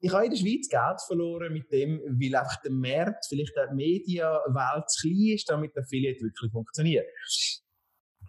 Ich 0.00 0.12
habe 0.12 0.26
in 0.26 0.30
der 0.30 0.38
Schweiz 0.38 0.68
Geld 0.68 1.00
verloren 1.06 1.52
mit 1.52 1.70
dem, 1.72 2.00
weil 2.00 2.34
einfach 2.34 2.60
der 2.62 2.70
Markt, 2.70 3.26
vielleicht 3.28 3.52
die 3.56 3.74
Medienwelt 3.74 4.90
zu 4.90 5.00
klein 5.08 5.34
ist, 5.34 5.50
damit 5.50 5.74
der 5.74 5.82
Affiliate 5.82 6.20
wirklich 6.20 6.52
funktioniert. 6.52 7.06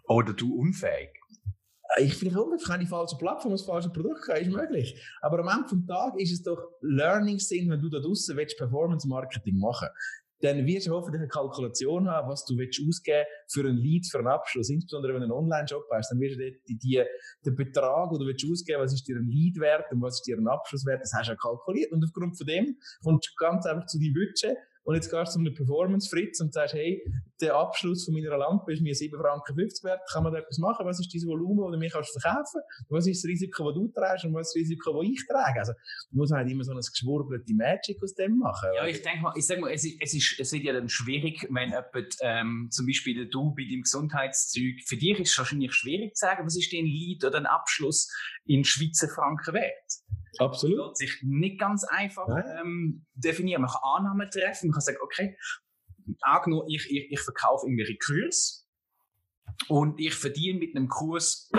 Oder 0.08 0.32
du 0.32 0.54
unfähig? 0.56 1.10
Ich 1.98 2.14
vielleicht 2.14 2.36
unfähig, 2.36 2.62
ich 2.62 2.68
habe 2.68 2.78
die 2.80 2.86
falsche 2.86 3.16
Plattform, 3.16 3.52
das 3.52 3.64
falsche 3.64 3.90
Produkt, 3.90 4.28
ist 4.28 4.50
möglich. 4.50 5.00
Aber 5.22 5.38
am 5.40 5.48
Ende 5.48 5.76
des 5.76 5.86
Tages 5.86 6.22
ist 6.22 6.32
es 6.32 6.42
doch 6.42 6.58
Learning 6.80 7.38
Sinn, 7.38 7.70
wenn 7.70 7.80
du 7.80 7.88
da 7.88 8.00
draußen 8.00 8.36
Performance 8.58 9.06
Marketing 9.06 9.58
machen 9.58 9.88
willst 9.88 10.19
dann 10.40 10.66
wirst 10.66 10.86
du 10.86 10.92
hoffentlich 10.92 11.20
eine 11.20 11.28
Kalkulation 11.28 12.08
haben, 12.08 12.28
was 12.28 12.44
du 12.44 12.56
willst 12.56 12.80
ausgeben 12.86 13.26
für 13.48 13.60
einen 13.60 13.76
Lead, 13.76 14.06
für 14.06 14.18
einen 14.18 14.28
Abschluss. 14.28 14.70
Insbesondere 14.70 15.14
wenn 15.14 15.20
du 15.20 15.26
einen 15.26 15.32
Online-Job 15.32 15.84
hast, 15.92 16.10
dann 16.10 16.20
wirst 16.20 16.38
du 16.38 16.50
die, 16.68 16.78
die, 16.78 17.04
den 17.44 17.54
Betrag, 17.54 18.10
den 18.10 18.18
du 18.18 18.26
willst 18.26 18.44
ausgeben 18.50 18.80
was 18.80 18.94
ist 18.94 19.06
dir 19.06 19.16
ein 19.16 19.28
Lead 19.28 19.58
wert 19.60 19.92
und 19.92 20.00
was 20.00 20.14
ist 20.14 20.26
dir 20.26 20.36
ein 20.36 20.48
Abschluss 20.48 20.86
wert, 20.86 21.02
das 21.02 21.12
hast 21.14 21.28
du 21.28 21.32
ja 21.32 21.36
kalkuliert. 21.36 21.92
Und 21.92 22.04
aufgrund 22.04 22.36
von 22.36 22.46
dem 22.46 22.76
kommst 23.02 23.28
du 23.28 23.32
ganz 23.36 23.66
einfach 23.66 23.86
zu 23.86 23.98
deinem 23.98 24.14
Budget 24.14 24.56
und 24.84 24.94
jetzt 24.94 25.10
gehst 25.10 25.34
du 25.34 25.38
zu 25.38 25.38
einem 25.40 25.54
Performance-Fritz 25.54 26.40
und 26.40 26.52
sagst, 26.52 26.74
hey, 26.74 27.04
der 27.40 27.54
Abschluss 27.54 28.04
von 28.04 28.14
meiner 28.14 28.36
Lampe 28.36 28.72
ist 28.72 28.82
mir 28.82 28.94
7,50 28.94 29.20
Franken 29.20 29.56
wert, 29.56 30.00
kann 30.10 30.22
man 30.22 30.32
da 30.32 30.38
etwas 30.38 30.58
machen? 30.58 30.86
Was 30.86 31.00
ist 31.00 31.14
dein 31.14 31.28
Volumen, 31.28 31.64
das 31.64 31.72
du 31.72 31.78
mir 31.78 31.90
kannst 31.90 32.20
verkaufen 32.20 32.60
Was 32.88 33.06
ist 33.06 33.22
das 33.22 33.28
Risiko, 33.28 33.70
das 33.70 33.74
du 33.74 33.88
trägst 33.88 34.24
und 34.24 34.34
was 34.34 34.48
ist 34.48 34.54
das 34.54 34.60
Risiko, 34.62 35.02
das 35.02 35.10
ich 35.10 35.26
trage? 35.26 35.58
Also, 35.58 35.72
du 36.10 36.16
musst 36.16 36.32
halt 36.32 36.50
immer 36.50 36.64
so 36.64 36.72
eine 36.72 36.80
geschwurbelte 36.80 37.54
Magic 37.54 38.02
aus 38.02 38.14
dem 38.14 38.38
machen. 38.38 38.70
Ja, 38.74 38.86
ich 38.86 39.02
denke 39.02 39.20
mal, 39.20 39.32
ich 39.36 39.46
sag 39.46 39.60
mal, 39.60 39.70
es, 39.70 39.84
ist, 39.84 39.96
es, 40.00 40.14
ist, 40.14 40.40
es 40.40 40.52
wird 40.52 40.64
ja 40.64 40.72
dann 40.72 40.88
schwierig, 40.88 41.46
wenn 41.50 41.70
jemand, 41.70 42.16
ähm, 42.22 42.68
zum 42.70 42.86
Beispiel 42.86 43.28
du 43.28 43.54
bei 43.54 43.64
deinem 43.64 43.82
Gesundheitszeug, 43.82 44.80
für 44.86 44.96
dich 44.96 45.18
ist 45.20 45.30
es 45.30 45.38
wahrscheinlich 45.38 45.72
schwierig 45.72 46.16
zu 46.16 46.26
sagen, 46.26 46.46
was 46.46 46.56
ist 46.56 46.72
denn 46.72 46.84
ein 46.84 46.86
Lead 46.86 47.24
oder 47.24 47.38
ein 47.38 47.46
Abschluss 47.46 48.10
in 48.46 48.64
Schweizer 48.64 49.08
Franken 49.08 49.54
wert? 49.54 50.00
Absolut. 50.38 50.92
Das 50.92 51.00
lässt 51.00 51.12
sich 51.12 51.22
nicht 51.22 51.58
ganz 51.58 51.84
einfach 51.84 52.26
ähm, 52.60 53.06
definieren. 53.14 53.62
Man 53.62 53.70
kann 53.70 53.80
Annahmen 53.82 54.30
treffen, 54.30 54.68
man 54.68 54.74
kann 54.74 54.80
sagen, 54.80 54.98
okay, 55.02 55.36
angenommen, 56.20 56.66
ich, 56.68 56.90
ich, 56.90 57.10
ich 57.10 57.20
verkaufe 57.20 57.66
irgendwelche 57.66 57.96
Kurse 57.98 58.64
und 59.68 60.00
ich 60.00 60.14
verdiene 60.14 60.58
mit 60.58 60.76
einem 60.76 60.88
Kurs 60.88 61.50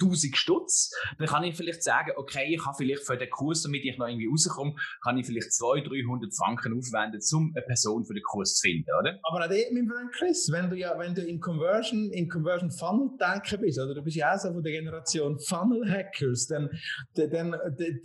1000 0.00 0.36
Stutz, 0.36 0.90
dann 1.18 1.26
kann 1.26 1.44
ich 1.44 1.56
vielleicht 1.56 1.82
sagen, 1.82 2.12
okay, 2.16 2.54
ich 2.54 2.64
habe 2.64 2.76
vielleicht 2.76 3.06
für 3.06 3.16
den 3.16 3.30
Kurs, 3.30 3.62
damit 3.62 3.84
ich 3.84 3.96
noch 3.98 4.06
irgendwie 4.06 4.26
rauskomme, 4.26 4.74
kann 5.02 5.18
ich 5.18 5.26
vielleicht 5.26 5.52
200, 5.52 5.88
300 5.88 6.34
Franken 6.34 6.78
aufwenden, 6.78 7.20
um 7.34 7.52
eine 7.54 7.64
Person 7.64 8.04
für 8.04 8.14
den 8.14 8.22
Kurs 8.22 8.56
zu 8.56 8.68
finden, 8.68 8.88
oder? 9.00 9.18
Aber 9.22 9.44
auch 9.44 9.48
dort, 9.48 9.72
mein 9.72 9.88
Freund 9.88 10.12
Chris, 10.12 10.50
wenn 10.50 10.70
du 10.70 10.76
ja, 10.76 10.98
wenn 10.98 11.14
du 11.14 11.22
im 11.22 11.40
Conversion, 11.40 12.10
im 12.12 12.28
Conversion 12.28 12.70
Funnel 12.70 13.10
denken 13.20 13.60
bist, 13.60 13.78
oder 13.78 13.94
du 13.94 14.02
bist 14.02 14.16
ja 14.16 14.34
auch 14.34 14.38
so 14.38 14.52
von 14.52 14.62
der 14.62 14.72
Generation 14.72 15.38
Funnel 15.38 15.90
Hackers, 15.90 16.46
dann, 16.46 16.70
dann, 17.14 17.30
dann, 17.30 17.56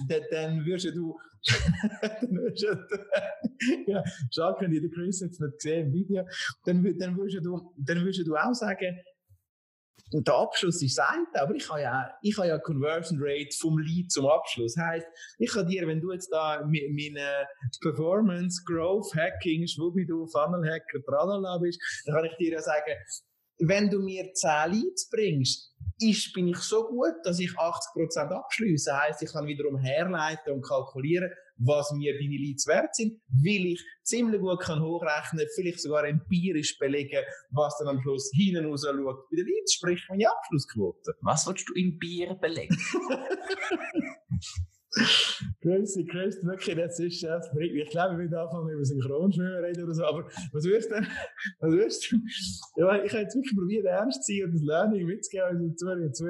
dann, 0.07 0.21
dann 0.31 0.65
wirst 0.65 0.85
du 0.85 1.17
ja, 3.87 4.03
schade, 4.31 4.57
wenn 4.59 4.73
ihr 4.73 4.81
den 4.81 4.91
Chris 4.91 5.21
jetzt 5.21 5.39
nicht 5.39 5.53
gesehen 5.53 5.87
im 5.87 5.93
Video, 5.93 6.23
dann, 6.65 6.83
dann, 6.97 7.17
wirst 7.17 7.37
du, 7.43 7.73
dann 7.77 8.05
wirst 8.05 8.25
du 8.25 8.35
auch 8.35 8.53
sagen, 8.53 8.99
der 10.11 10.33
Abschluss 10.33 10.81
ist 10.81 10.97
das 10.97 11.07
eine, 11.07 11.25
aber 11.35 11.55
ich 11.55 11.69
habe 11.69 11.81
ja, 11.81 12.11
ich 12.21 12.37
habe 12.37 12.47
ja 12.47 12.57
Conversion 12.57 13.19
Rate 13.21 13.55
vom 13.59 13.77
Lead 13.77 14.11
zum 14.11 14.25
Abschluss. 14.25 14.75
Heißt, 14.77 15.05
ich 15.37 15.51
kann 15.51 15.67
dir, 15.67 15.87
wenn 15.87 16.01
du 16.01 16.11
jetzt 16.11 16.29
da 16.31 16.61
meine 16.65 17.47
Performance, 17.81 18.63
Growth, 18.65 19.13
Hacking, 19.15 19.67
Schwubidu, 19.67 20.25
Funnel 20.27 20.67
Hacker, 20.67 21.03
tralala 21.05 21.57
bist, 21.59 21.79
dann 22.05 22.15
kann 22.15 22.25
ich 22.25 22.35
dir 22.37 22.53
ja 22.53 22.61
sagen, 22.61 22.93
wenn 23.59 23.89
du 23.89 23.99
mir 23.99 24.33
10 24.33 24.71
Leads 24.71 25.09
bringst, 25.09 25.75
ist, 25.99 26.33
bin 26.33 26.47
ich 26.47 26.57
so 26.57 26.87
gut, 26.87 27.13
dass 27.23 27.39
ich 27.39 27.51
80% 27.51 28.29
abschließe. 28.29 28.97
Heißt, 28.97 29.21
ich 29.21 29.31
kann 29.31 29.47
wiederum 29.47 29.77
herleiten 29.77 30.53
und 30.53 30.61
kalkulieren, 30.65 31.31
was 31.59 31.91
mir 31.91 32.13
deine 32.13 32.37
Leads 32.37 32.67
wert 32.67 32.95
sind, 32.95 33.21
weil 33.29 33.73
ich 33.73 33.83
ziemlich 34.03 34.41
gut 34.41 34.61
kann 34.61 34.81
hochrechnen, 34.81 35.45
vielleicht 35.55 35.81
sogar 35.81 36.05
empirisch 36.07 36.77
belegen, 36.79 37.23
was 37.51 37.77
dann 37.77 37.89
am 37.89 38.01
Schluss 38.01 38.31
hinten 38.33 38.65
raus 38.65 38.85
schaut 38.85 39.29
bei 39.29 39.37
den 39.37 39.45
Leads, 39.45 39.73
sprich 39.73 40.03
meine 40.09 40.29
Abschlussquote. 40.29 41.13
Was 41.21 41.45
willst 41.47 41.69
du 41.69 41.73
in 41.73 41.97
Bier 41.99 42.35
belegen? 42.35 42.77
Grüße, 45.61 46.03
grüße, 46.03 46.43
wirklich, 46.43 46.75
das 46.75 46.99
ist 46.99 47.23
das. 47.23 47.47
Ich 47.59 47.89
glaube, 47.91 48.17
wir 48.17 48.31
werden 48.31 48.33
anfangen 48.33 48.69
über 48.69 48.83
Synchronschwimmen 48.83 49.63
reden 49.63 49.83
oder 49.83 49.93
so, 49.93 50.03
aber 50.03 50.27
was 50.51 50.63
wirst 50.63 50.89
du 50.89 50.95
denn, 50.95 51.07
was 51.59 51.71
wirst 51.71 52.11
du, 52.11 52.17
ja, 52.77 53.03
ich 53.03 53.11
habe 53.11 53.21
jetzt 53.21 53.35
wirklich 53.35 53.55
probiert, 53.55 53.85
ernst 53.85 54.23
zu 54.23 54.33
sein 54.33 54.45
und 54.45 54.53
das 54.53 54.61
Learning 54.63 55.05
mitzugeben, 55.05 55.45
also 55.45 55.69
zu, 55.73 56.11
zu, 56.13 56.27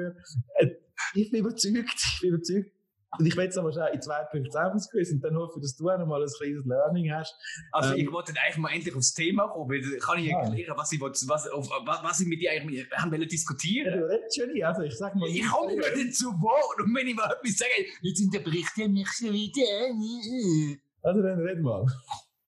äh, 0.58 0.74
ich 1.14 1.30
bin 1.30 1.40
überzeugt, 1.40 1.74
ich 1.74 2.20
bin 2.20 2.34
überzeugt, 2.34 2.70
und 3.18 3.26
ich 3.26 3.36
will 3.36 3.44
jetzt 3.44 3.58
aber 3.58 3.70
in 3.92 4.00
zwei 4.00 4.22
Punkten 4.24 4.50
selbst 4.50 4.90
gewesen 4.90 5.16
und 5.16 5.24
dann 5.24 5.36
hoffe 5.36 5.54
ich, 5.56 5.62
dass 5.62 5.76
du 5.76 5.88
auch 5.90 5.98
noch 5.98 6.06
mal 6.06 6.22
ein 6.22 6.28
kleines 6.28 6.64
Learning 6.64 7.12
hast. 7.12 7.36
Also 7.72 7.94
ähm, 7.94 8.00
ich 8.00 8.12
wollte 8.12 8.32
eigentlich 8.40 8.56
mal 8.58 8.72
endlich 8.72 8.94
aufs 8.94 9.14
Thema 9.14 9.48
kommen, 9.48 9.70
weil 9.70 9.98
kann 9.98 10.18
ich 10.18 10.26
ja. 10.26 10.40
erklären, 10.40 10.76
was 10.76 10.92
ich, 10.92 11.00
was, 11.00 11.28
was, 11.28 11.48
was 11.50 12.20
ich 12.20 12.28
mit 12.28 12.40
dir 12.40 12.52
eigentlich 12.52 12.88
haben 12.92 13.10
wollte 13.10 13.26
diskutieren. 13.26 13.92
Ja, 13.92 14.00
du 14.00 14.06
redest 14.06 14.36
schon, 14.36 14.62
also 14.62 14.82
ich 14.82 14.96
sag 14.96 15.14
mal... 15.16 15.28
Ich 15.28 15.46
komme 15.46 15.76
nicht 15.76 16.14
zu 16.14 16.26
Wort 16.26 16.80
und 16.80 16.94
wenn 16.94 17.08
ich 17.08 17.16
mal 17.16 17.32
etwas 17.32 17.58
sage, 17.58 17.86
jetzt 18.02 18.22
unterbricht 18.22 18.78
er 18.78 18.88
mich 18.88 19.08
schon 19.08 19.32
wieder. 19.32 20.78
Also 21.02 21.22
dann 21.22 21.40
red 21.40 21.60
mal. 21.60 21.86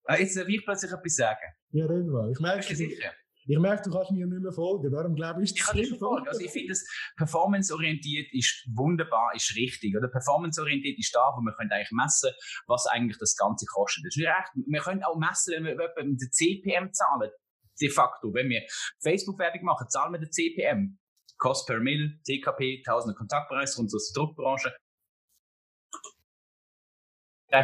Ah, 0.04 0.16
jetzt 0.16 0.36
darf 0.36 0.48
ich 0.48 0.64
plötzlich 0.64 0.92
etwas 0.92 1.16
sagen. 1.16 1.54
Ja, 1.70 1.86
red 1.86 2.06
mal. 2.06 2.30
Ich 2.30 2.38
merke, 2.38 2.74
sicher. 2.74 3.12
Ich 3.44 3.58
merke, 3.58 3.82
du 3.82 3.90
kannst 3.90 4.12
mir 4.12 4.26
nicht 4.26 4.42
mehr 4.42 4.52
folgen, 4.52 4.90
darum 4.90 5.14
glaube 5.14 5.42
ich, 5.42 5.52
ich 5.54 5.60
kann 5.60 5.76
nicht 5.76 5.96
folgen. 5.98 6.28
Also 6.28 6.40
ich 6.40 6.50
finde, 6.50 6.68
das 6.68 6.84
performanceorientiert 7.16 8.32
ist 8.32 8.68
wunderbar, 8.74 9.32
ist 9.34 9.56
richtig. 9.56 9.96
Oder 9.96 10.08
performanceorientiert 10.08 10.98
ist 10.98 11.14
da, 11.14 11.32
wo 11.36 11.40
wir 11.40 11.52
können 11.54 11.72
eigentlich 11.72 11.90
messen, 11.92 12.30
was 12.66 12.86
eigentlich 12.86 13.18
das 13.18 13.36
Ganze 13.36 13.66
kostet. 13.66 14.04
Das 14.06 14.16
ist 14.16 14.24
recht. 14.24 14.52
Wir 14.66 14.80
können 14.80 15.02
auch 15.02 15.16
messen, 15.16 15.54
wenn 15.64 15.78
wir 15.78 15.92
den 15.96 16.18
CPM 16.18 16.92
zahlen. 16.92 17.30
De 17.80 17.88
facto, 17.88 18.32
wenn 18.32 18.48
wir 18.48 18.62
Facebook-Werbung 19.02 19.64
machen, 19.64 19.88
zahlen 19.88 20.12
wir 20.12 20.20
den 20.20 20.30
CPM. 20.30 20.98
Cost 21.38 21.66
per 21.66 21.80
Mill, 21.80 22.20
TKP, 22.24 22.82
tausende 22.86 23.16
Kontaktpreise, 23.16 23.80
unsere 23.80 24.00
Druckbranche 24.14 24.72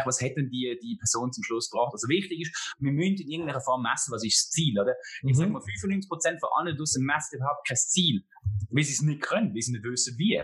was 0.07 0.21
hätten 0.21 0.51
die, 0.51 0.79
die 0.83 0.97
Person 0.97 1.33
zum 1.33 1.45
Schluss 1.45 1.71
gebracht. 1.71 1.93
Also 1.93 2.09
wichtig 2.09 2.43
ist, 2.43 2.75
wir 2.79 2.93
müssen 2.93 3.23
in 3.23 3.31
irgendeiner 3.31 3.61
Form 3.61 3.83
messen, 3.83 4.13
was 4.13 4.25
ist 4.25 4.39
das 4.39 4.51
Ziel, 4.51 4.79
oder? 4.79 4.95
Ich 5.23 5.31
mhm. 5.31 5.35
sage 5.35 5.51
mal, 5.51 5.63
95% 5.63 6.41
von 6.41 6.51
allen 6.57 6.77
draussen 6.77 7.05
messen 7.05 7.39
überhaupt 7.39 7.67
kein 7.67 7.77
Ziel 7.77 8.25
weil 8.71 8.85
sie 8.85 8.93
es 8.93 9.03
nicht 9.03 9.23
können, 9.23 9.55
weil 9.55 9.63
sie 9.63 9.73
nicht 9.73 9.85
wissen, 9.85 10.17
wie. 10.19 10.41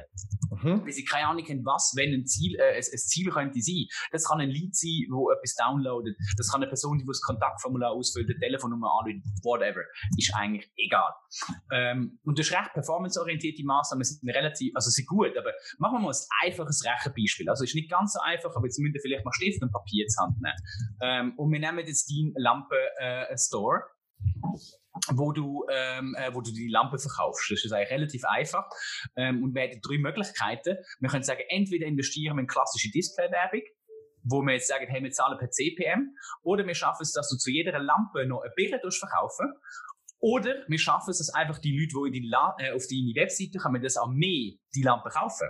Mhm. 0.62 0.84
Weil 0.84 0.92
sie 0.92 1.04
keine 1.04 1.28
Ahnung 1.28 1.44
haben, 1.44 1.64
was, 1.64 1.92
wenn 1.96 2.12
ein 2.12 2.26
Ziel, 2.26 2.56
äh, 2.56 2.76
ein, 2.76 2.76
ein 2.76 2.98
Ziel 2.98 3.30
könnte 3.30 3.60
sein. 3.60 3.86
Das 4.12 4.24
kann 4.24 4.40
ein 4.40 4.50
Lied 4.50 4.74
sein, 4.74 5.06
wo 5.10 5.30
etwas 5.30 5.54
downloadet. 5.54 6.16
Das 6.36 6.50
kann 6.50 6.62
eine 6.62 6.68
Person, 6.68 6.98
die 6.98 7.04
das 7.04 7.20
Kontaktformular 7.20 7.92
ausfüllt, 7.92 8.28
eine 8.30 8.38
Telefonnummer 8.38 8.90
anruft, 9.00 9.24
whatever. 9.42 9.82
Ist 10.16 10.34
eigentlich 10.34 10.70
egal. 10.76 11.12
Ähm, 11.72 12.18
und 12.24 12.38
das 12.38 12.46
ist 12.46 12.52
recht 12.52 12.72
performanceorientierte 12.72 13.64
Maßnahmen 13.64 14.04
sind 14.04 14.28
relativ, 14.30 14.72
also 14.74 14.90
sind 14.90 15.06
gut, 15.06 15.36
aber 15.36 15.52
machen 15.78 15.96
wir 15.96 16.00
mal 16.00 16.12
ein 16.12 16.48
einfaches 16.48 16.84
Rechenbeispiel. 16.84 17.48
Also 17.48 17.64
ist 17.64 17.74
nicht 17.74 17.90
ganz 17.90 18.14
so 18.14 18.20
einfach, 18.20 18.54
aber 18.54 18.66
jetzt 18.66 18.78
müsst 18.78 18.94
ihr 18.94 19.00
vielleicht 19.00 19.24
mal 19.24 19.32
Stift 19.32 19.62
und 19.62 19.72
Papier 19.72 20.06
zur 20.06 20.24
Hand 20.24 20.40
nehmen. 20.40 20.56
Ähm, 21.02 21.38
und 21.38 21.52
wir 21.52 21.60
nehmen 21.60 21.86
jetzt 21.86 22.08
die 22.08 22.32
Lampe 22.36 22.76
äh, 22.98 23.36
Store 23.36 23.82
wo 25.14 25.32
du, 25.32 25.64
ähm, 25.70 26.14
äh, 26.18 26.32
wo 26.34 26.40
du 26.40 26.52
die 26.52 26.68
Lampe 26.68 26.98
verkaufst. 26.98 27.50
Das 27.50 27.64
ist 27.64 27.72
eigentlich 27.72 27.90
relativ 27.90 28.24
einfach. 28.24 28.68
Ähm, 29.16 29.42
und 29.42 29.54
wir 29.54 29.62
hätten 29.62 29.80
drei 29.82 29.98
Möglichkeiten. 29.98 30.76
Wir 31.00 31.08
können 31.08 31.24
sagen, 31.24 31.42
entweder 31.48 31.86
investieren 31.86 32.36
wir 32.36 32.42
in 32.42 32.46
klassische 32.46 32.90
Display-Werbung, 32.90 33.62
wo 34.22 34.42
wir 34.42 34.54
jetzt 34.54 34.68
sagen, 34.68 34.86
hey, 34.88 35.02
wir 35.02 35.10
zahlen 35.10 35.38
per 35.38 35.50
CPM, 35.50 36.14
oder 36.42 36.66
wir 36.66 36.74
schaffen 36.74 37.02
es, 37.02 37.12
dass 37.12 37.28
du 37.28 37.36
zu 37.36 37.50
jeder 37.50 37.78
Lampe 37.78 38.26
noch 38.26 38.42
ein 38.42 38.50
Bild 38.56 38.74
verkaufen 38.94 39.52
oder 40.24 40.64
wir 40.68 40.78
schaffen 40.78 41.10
es, 41.10 41.18
dass 41.18 41.34
einfach 41.34 41.58
die 41.58 41.76
Leute, 41.78 42.10
die 42.10 42.20
die 42.22 42.32
äh, 42.32 42.72
auf 42.72 42.86
deine 42.88 43.12
Webseite 43.14 43.58
kommen, 43.58 43.82
das 43.82 43.98
auch 43.98 44.08
mehr 44.08 44.52
die 44.74 44.82
Lampe 44.82 45.10
kaufen. 45.10 45.48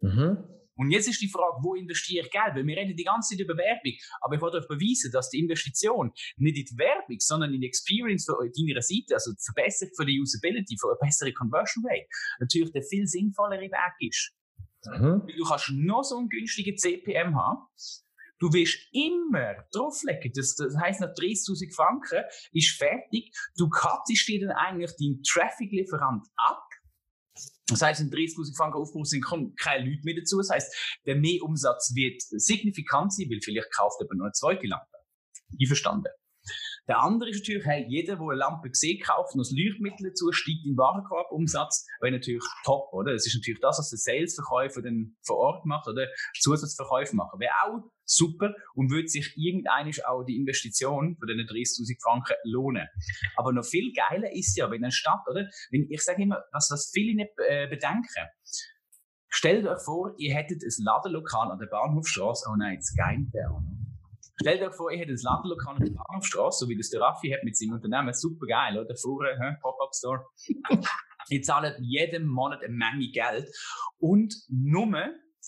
Mhm. 0.00 0.42
Und 0.76 0.90
jetzt 0.90 1.08
ist 1.08 1.20
die 1.20 1.28
Frage, 1.28 1.58
wo 1.62 1.74
investiere 1.74 2.24
ich 2.24 2.30
Geld? 2.30 2.54
Weil 2.54 2.66
wir 2.66 2.76
reden 2.76 2.96
die 2.96 3.04
ganze 3.04 3.34
Zeit 3.34 3.44
über 3.44 3.56
Werbung. 3.56 3.92
Aber 4.20 4.34
ich 4.34 4.40
wollte 4.40 4.58
euch 4.58 4.68
beweisen, 4.68 5.10
dass 5.12 5.30
die 5.30 5.40
Investition 5.40 6.12
nicht 6.36 6.58
in 6.58 6.64
die 6.64 6.78
Werbung, 6.78 7.16
sondern 7.20 7.54
in 7.54 7.60
die 7.60 7.66
Experience 7.66 8.24
von 8.24 8.36
deiner 8.38 8.82
Seite, 8.82 9.14
also 9.14 9.32
die 9.32 9.44
Verbesserung 9.44 9.94
von 9.96 10.06
der 10.06 10.14
Usability, 10.16 10.76
von 10.78 10.90
einer 10.90 10.98
besseren 10.98 11.34
Conversion 11.34 11.84
Rate, 11.86 12.08
natürlich 12.40 12.72
der 12.72 12.82
viel 12.82 13.06
sinnvollere 13.06 13.62
Weg 13.62 13.94
ist. 14.00 14.32
Mhm. 14.86 15.26
Du 15.26 15.44
kannst 15.44 15.70
noch 15.70 16.02
so 16.02 16.18
einen 16.18 16.28
günstigen 16.28 16.76
CPM 16.76 17.36
haben. 17.36 17.62
Du 18.40 18.52
wirst 18.52 18.76
immer 18.92 19.54
drauflegen. 19.72 20.32
Das, 20.34 20.54
das 20.56 20.76
heisst, 20.76 21.00
nach 21.00 21.14
30.000 21.14 21.74
Franken 21.74 22.24
ist 22.52 22.76
fertig. 22.76 23.32
Du 23.56 23.68
cuttest 23.68 24.28
dir 24.28 24.40
dann 24.46 24.56
eigentlich 24.56 24.90
deinen 24.98 25.22
Traffic-Lieferant 25.22 26.26
ab 26.36 26.63
das 27.66 27.80
heißt, 27.80 28.00
in 28.00 28.10
30.000 28.10 28.56
Franken 28.56 28.78
Aufbruch 28.78 29.06
sind 29.06 29.22
kommen 29.22 29.54
keine 29.56 29.88
Leute 29.88 30.02
mehr 30.04 30.16
dazu. 30.16 30.36
Das 30.36 30.50
heißt, 30.50 30.98
der 31.06 31.16
Mehrumsatz 31.16 31.94
wird 31.94 32.20
signifikant 32.20 33.12
sein, 33.12 33.30
weil 33.30 33.40
vielleicht 33.40 33.72
kauft 33.74 34.00
aber 34.00 34.14
noch 34.14 34.24
eine 34.24 34.32
zweite 34.32 34.66
Lampe. 34.66 34.86
Einverstanden. 35.60 36.12
Der 36.86 37.00
andere 37.00 37.30
ist 37.30 37.40
natürlich, 37.40 37.64
hey, 37.64 37.86
jeder, 37.88 38.16
der 38.16 38.26
eine 38.26 38.34
Lampe 38.34 38.68
gesehen 38.68 39.00
kauft, 39.02 39.34
noch 39.34 39.42
das 39.42 39.52
Leuchtmittel 39.52 40.10
dazu, 40.10 40.30
steigt 40.32 40.66
in 40.66 40.76
Warenkorbumsatz, 40.76 41.86
wäre 42.00 42.12
natürlich 42.12 42.44
top, 42.64 42.92
oder? 42.92 43.12
Das 43.12 43.26
ist 43.26 43.34
natürlich 43.34 43.60
das, 43.60 43.78
was 43.78 43.88
der 43.88 43.98
Salesverkäufer 43.98 44.82
dann 44.82 45.16
vor 45.22 45.38
Ort 45.38 45.64
macht, 45.64 45.88
oder? 45.88 46.08
Zusatzverkäufe 46.38 47.16
machen. 47.16 47.40
Wäre 47.40 47.54
auch 47.64 47.90
super 48.04 48.54
und 48.74 48.90
würde 48.90 49.08
sich 49.08 49.32
irgendeinisch 49.36 50.04
auch 50.04 50.24
die 50.24 50.36
Investition 50.36 51.16
von 51.16 51.26
den 51.26 51.38
30.000 51.38 52.02
Franken 52.02 52.36
lohnen. 52.44 52.86
Aber 53.36 53.52
noch 53.52 53.64
viel 53.64 53.92
geiler 53.92 54.30
ist 54.32 54.56
ja, 54.56 54.70
wenn 54.70 54.84
eine 54.84 54.92
Stadt, 54.92 55.22
oder? 55.30 55.48
Wenn, 55.70 55.86
ich 55.88 56.02
sage 56.02 56.22
immer, 56.22 56.44
was, 56.52 56.68
was 56.70 56.90
viele 56.92 57.14
nicht 57.14 57.30
äh, 57.48 57.66
bedenken. 57.66 58.28
Stellt 59.28 59.66
euch 59.66 59.82
vor, 59.82 60.14
ihr 60.18 60.34
hättet 60.34 60.62
ein 60.62 60.84
Ladenlokal 60.84 61.50
an 61.50 61.58
der 61.58 61.66
Bahnhofstraße, 61.66 62.46
oh 62.52 62.56
nein, 62.56 62.74
jetzt 62.74 62.94
auch 63.00 63.60
noch. 63.60 63.93
Stellt 64.40 64.62
euch 64.62 64.74
vor, 64.74 64.90
ihr 64.90 64.98
hättet 64.98 65.18
ein 65.18 65.22
Ladenlokal 65.22 65.76
an 65.76 65.84
der 65.84 65.92
Bahnhofstraße, 65.92 66.64
so 66.64 66.68
wie 66.68 66.76
das 66.76 66.90
der 66.90 67.00
Raffi 67.00 67.30
hat 67.30 67.44
mit 67.44 67.56
seinem 67.56 67.74
Unternehmen, 67.74 68.12
super 68.12 68.46
geil, 68.46 68.78
oder? 68.78 68.94
Vorher, 68.96 69.58
Pop-Up-Store. 69.62 70.26
ihr 71.30 71.42
zahlt 71.42 71.76
jeden 71.80 72.26
Monat 72.26 72.62
eine 72.62 72.72
Menge 72.72 73.10
Geld 73.12 73.48
und 73.98 74.34
nur 74.48 74.88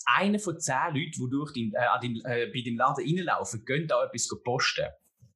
einer 0.05 0.39
von 0.39 0.59
zehn 0.59 0.93
Leuten, 0.93 1.11
die 1.11 1.29
durch 1.29 1.53
den, 1.53 1.73
äh, 1.73 1.99
den, 2.01 2.15
äh, 2.25 2.51
bei 2.53 2.61
dem 2.61 2.77
Laden 2.77 3.03
reinlaufen, 3.03 3.65
gehen 3.65 3.87
da 3.87 4.03
etwas 4.03 4.29
posten. 4.43 4.85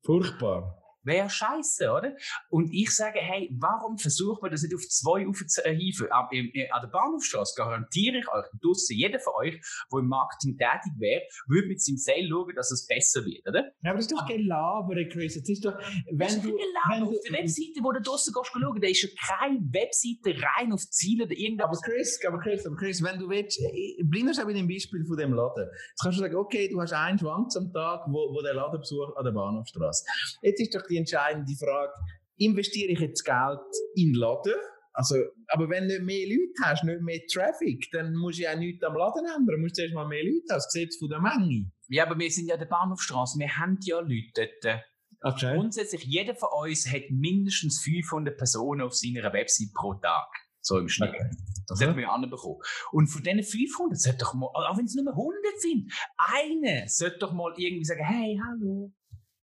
Furchtbar. 0.04 0.81
Wäre 1.04 1.30
scheiße, 1.30 1.90
oder? 1.92 2.16
Und 2.50 2.72
ich 2.74 2.96
sage, 2.96 3.20
hey, 3.20 3.50
warum 3.54 3.98
versucht 3.98 4.42
man 4.42 4.52
das 4.52 4.62
nicht 4.64 4.76
auf 4.76 4.82
zwei 4.88 5.28
aufzuhieven? 5.28 6.12
An 6.12 6.28
der 6.32 6.90
Bahnhofstraße 6.92 7.56
garantiere 7.58 8.20
ich 8.20 8.28
euch, 8.28 8.46
draussen, 8.62 8.96
jeder 8.96 9.20
von 9.20 9.34
euch, 9.40 9.60
der 9.92 10.00
im 10.00 10.08
Marketing 10.08 10.58
tätig 10.58 10.94
wäre, 11.00 11.22
würde 11.48 11.68
mit 11.68 11.82
seinem 11.82 11.98
Sale 11.98 12.28
schauen, 12.30 12.56
dass 12.56 12.72
es 12.72 12.88
besser 12.88 13.26
wird, 13.26 13.48
oder? 13.48 13.72
Ja, 13.84 13.92
aber 13.92 13.98
das 13.98 14.06
ist 14.06 14.12
doch 14.12 14.28
gelabert, 14.28 15.12
Chris. 15.12 15.34
Das 15.36 15.50
ist 15.50 15.66
doch, 15.66 15.78
wenn 16.12 16.18
das 16.18 16.36
ist 16.36 16.46
du, 16.46 16.56
wenn 16.56 17.04
auf 17.04 17.16
der 17.26 17.34
Webseite, 17.40 17.80
wo 17.82 17.92
du 17.92 18.02
draussen 18.02 18.34
gehst, 18.34 18.52
schauen, 18.54 18.82
da 18.82 18.88
ist 18.88 19.02
ja 19.04 19.10
keine 19.28 19.60
Webseite 19.72 20.36
rein 20.58 20.72
auf 20.74 20.82
Ziele 20.90 21.26
oder 21.26 21.36
irgendwas. 21.36 21.68
Aber 21.68 21.78
Chris, 21.82 22.20
aber 22.26 22.40
Chris, 22.40 22.66
aber 22.66 22.76
Chris, 22.76 23.04
wenn 23.04 23.20
du 23.20 23.30
willst, 23.30 23.60
bleib 24.04 24.24
noch 24.26 24.46
bei 24.46 24.54
dem 24.54 24.68
Beispiel 24.68 25.06
von 25.06 25.18
dem 25.18 25.34
Laden. 25.34 25.66
Jetzt 25.66 26.02
kannst 26.02 26.18
du 26.20 26.22
sagen, 26.22 26.36
okay, 26.36 26.70
du 26.70 26.80
hast 26.80 26.94
einen 26.94 27.18
Schwanz 27.18 27.56
am 27.58 27.72
Tag, 27.72 28.06
wo, 28.08 28.34
wo 28.34 28.42
der 28.42 28.54
Laden 28.54 28.80
besucht 28.80 29.18
an 29.18 29.24
der 29.26 29.32
Bahnhofstraße. 29.32 30.06
Jetzt 30.42 30.62
ist 30.62 30.76
doch 30.76 30.84
die 30.92 30.98
entscheidende 30.98 31.56
Frage, 31.56 31.92
investiere 32.38 32.92
ich 32.92 33.00
jetzt 33.00 33.24
Geld 33.24 33.60
in 33.96 34.14
Laden? 34.14 34.54
Also, 34.94 35.16
aber 35.48 35.70
wenn 35.70 35.88
du 35.88 35.94
nicht 35.96 36.04
mehr 36.04 36.28
Leute 36.28 36.54
hast, 36.64 36.84
nicht 36.84 37.02
mehr 37.02 37.22
Traffic, 37.32 37.88
dann 37.92 38.14
musst 38.14 38.40
du 38.40 38.44
ja 38.44 38.56
nichts 38.56 38.84
am 38.84 38.96
Laden 38.96 39.26
ändern. 39.26 39.56
Du 39.56 39.58
musst 39.58 39.76
zuerst 39.76 39.94
mal 39.94 40.08
mehr 40.08 40.24
Leute 40.24 40.44
haben, 40.50 40.58
das 40.58 40.68
Gesetz 40.72 40.98
von 40.98 41.10
der 41.10 41.22
Menge. 41.22 41.72
Ja, 41.88 42.06
aber 42.06 42.20
wir 42.20 42.30
sind 42.30 42.48
ja 42.48 42.58
der 42.58 42.66
Bahnhofstraße, 42.66 43.40
wir 43.40 43.58
haben 43.58 43.78
ja 43.84 44.00
Leute 44.00 44.50
dort. 44.62 44.84
Okay. 45.24 45.56
Grundsätzlich, 45.56 46.04
jeder 46.04 46.36
von 46.36 46.50
uns 46.64 46.92
hat 46.92 47.04
mindestens 47.12 47.82
500 47.84 48.38
Personen 48.38 48.82
auf 48.82 48.96
seiner 48.96 49.32
Website 49.32 49.74
pro 49.74 49.94
Tag. 49.94 50.28
So 50.62 50.78
im 50.78 50.90
Schnitt. 50.90 51.10
Okay. 51.10 51.30
Das 51.68 51.80
mhm. 51.80 51.86
haben 51.86 51.98
wir 51.98 52.12
anbekommen. 52.12 52.60
Und 52.92 53.08
von 53.08 53.24
diesen 53.24 53.44
500 53.44 54.00
sollte 54.00 54.18
doch 54.20 54.34
mal, 54.34 54.48
auch 54.48 54.78
wenn 54.78 54.86
es 54.86 54.96
nur 54.96 55.08
100 55.08 55.62
sind, 55.62 55.94
eine 56.18 56.86
sollte 56.88 57.20
doch 57.20 57.34
mal 57.34 57.54
irgendwie 57.56 57.86
sagen, 57.86 58.04
hey, 58.04 58.40
hallo, 58.44 58.92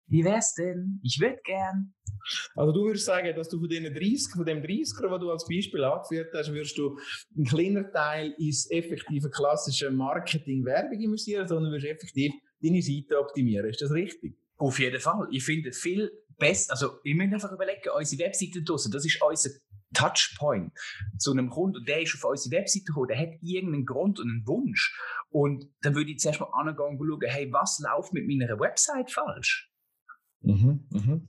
wie 0.08 0.24
wär's 0.24 0.54
denn? 0.54 1.00
Ich 1.02 1.18
würde 1.20 1.38
gern. 1.44 1.94
Also 2.54 2.72
du 2.72 2.84
würdest 2.84 3.06
sagen, 3.06 3.34
dass 3.36 3.48
du 3.48 3.58
von 3.58 3.68
den 3.68 3.84
30, 3.84 4.32
von 4.34 4.44
dem 4.44 4.62
30er, 4.62 5.10
was 5.10 5.20
du 5.20 5.30
als 5.30 5.46
Beispiel 5.46 5.84
angeführt 5.84 6.32
hast, 6.34 6.52
würdest 6.52 6.76
du 6.78 6.98
einen 7.36 7.46
kleinen 7.46 7.92
Teil 7.92 8.34
ins 8.38 8.70
effektive 8.70 9.30
klassische 9.30 9.90
Marketing, 9.90 10.64
Werbung 10.64 11.00
investieren, 11.00 11.46
sondern 11.46 11.72
würdest 11.72 11.88
effektiv 11.88 12.32
deine 12.62 12.82
Seite 12.82 13.18
optimieren. 13.18 13.68
Ist 13.68 13.82
das 13.82 13.92
richtig? 13.92 14.36
Auf 14.56 14.78
jeden 14.78 15.00
Fall. 15.00 15.28
Ich 15.30 15.44
finde 15.44 15.72
viel 15.72 16.10
besser, 16.38 16.72
also 16.72 16.98
ich 17.04 17.14
muss 17.14 17.32
einfach 17.32 17.52
überlegen, 17.52 17.90
unsere 17.96 18.24
Webseite 18.24 18.62
draussen, 18.62 18.92
das 18.92 19.04
ist 19.04 19.20
unser 19.22 19.50
Touchpoint 19.94 20.72
zu 21.18 21.32
einem 21.32 21.48
Kunden, 21.48 21.78
und 21.78 21.88
der 21.88 22.02
ist 22.02 22.14
auf 22.14 22.30
unsere 22.30 22.56
Webseite 22.56 22.84
gekommen, 22.84 23.08
der 23.08 23.18
hat 23.18 23.34
irgendeinen 23.40 23.86
Grund 23.86 24.18
und 24.18 24.28
einen 24.28 24.46
Wunsch. 24.46 24.98
Und 25.30 25.66
dann 25.82 25.94
würde 25.94 26.10
ich 26.10 26.18
zuerst 26.18 26.40
mal 26.40 26.50
angehen 26.52 26.98
und 26.98 26.98
schauen, 26.98 27.20
hey, 27.30 27.52
was 27.52 27.78
läuft 27.80 28.12
mit 28.12 28.26
meiner 28.26 28.58
Website 28.58 29.10
falsch? 29.10 29.70
Mhm, 30.40 30.86
mhm. 30.90 31.28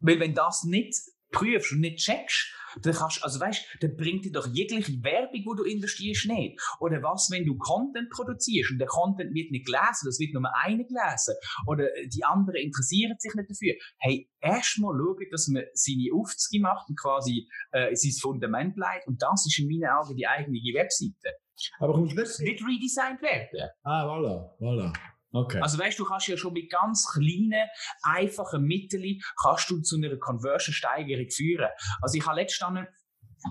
Weil 0.00 0.20
wenn 0.20 0.34
das 0.34 0.64
nicht 0.64 0.94
prüfst 1.32 1.72
und 1.72 1.80
nicht 1.80 1.98
checkst, 1.98 2.54
dann 2.80 2.94
kannst, 2.94 3.22
also 3.22 3.40
weißt, 3.40 3.78
dann 3.80 3.96
bringt 3.96 4.24
dir 4.24 4.32
doch 4.32 4.46
jegliche 4.46 4.92
Werbung, 5.02 5.42
wo 5.44 5.54
du 5.54 5.64
investierst, 5.64 6.26
nicht. 6.26 6.60
Oder 6.80 7.02
was, 7.02 7.28
wenn 7.30 7.44
du 7.44 7.56
Content 7.56 8.08
produzierst 8.10 8.70
und 8.72 8.78
der 8.78 8.88
Content 8.88 9.34
wird 9.34 9.50
nicht 9.50 9.66
gelesen, 9.66 10.06
das 10.06 10.18
wird 10.18 10.32
nur 10.32 10.44
einer 10.56 10.84
gelesen, 10.84 11.34
oder 11.66 11.88
die 12.06 12.24
anderen 12.24 12.60
interessieren 12.60 13.14
sich 13.18 13.34
nicht 13.34 13.50
dafür. 13.50 13.74
Hey, 13.98 14.30
erstmal 14.40 14.94
schauen, 14.96 15.26
dass 15.30 15.48
man 15.48 15.64
seine 15.74 16.10
Aufzüge 16.14 16.62
macht 16.62 16.88
und 16.88 16.98
quasi 16.98 17.48
äh, 17.72 17.94
sein 17.94 18.12
Fundament 18.20 18.76
leitet 18.76 19.06
und 19.08 19.20
das 19.20 19.46
ist 19.46 19.58
in 19.58 19.68
meinen 19.68 19.90
Augen 19.90 20.16
die 20.16 20.26
eigene 20.26 20.58
Webseite. 20.74 21.36
Aber 21.78 21.92
kommt 21.92 22.16
das 22.16 22.38
nicht 22.38 22.62
redesigned 22.64 23.20
werden? 23.22 23.68
Ah, 23.82 24.06
voilà, 24.06 24.56
voilà. 24.58 24.92
Okay. 25.32 25.60
Also 25.60 25.78
weißt 25.78 25.98
du, 25.98 26.04
kannst 26.04 26.28
ja 26.28 26.36
schon 26.36 26.52
mit 26.52 26.70
ganz 26.70 27.06
kleinen, 27.10 27.68
einfachen 28.02 28.64
Mitteln 28.64 29.20
kannst 29.40 29.70
du 29.70 29.80
zu 29.80 29.96
einer 29.96 30.16
Conversion-Steigerung 30.16 31.30
führen. 31.30 31.68
Also 32.02 32.18
ich 32.18 32.26
habe 32.26 32.40
letztens 32.40 32.86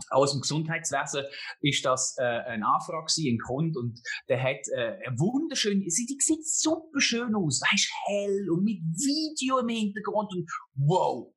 aus 0.10 0.32
dem 0.32 0.42
Gesundheitswesen 0.42 1.26
ist 1.62 1.84
das 1.86 2.16
äh, 2.18 2.24
eine 2.24 2.66
Anfrage 2.66 3.06
gewesen, 3.06 3.36
ein 3.36 3.40
Kunde 3.40 3.80
und 3.80 4.00
der 4.30 4.42
hat 4.42 4.68
äh, 4.74 5.06
eine 5.06 5.20
wunderschöne, 5.20 5.84
sie 5.90 6.06
die 6.06 6.18
sieht 6.20 6.48
super 6.48 7.00
schön 7.00 7.36
aus, 7.36 7.62
weißt 7.62 7.90
hell 8.08 8.50
und 8.52 8.64
mit 8.64 8.80
Video 8.80 9.60
im 9.60 9.70
Hintergrund 9.70 10.32
und 10.34 10.50
wow. 10.76 11.34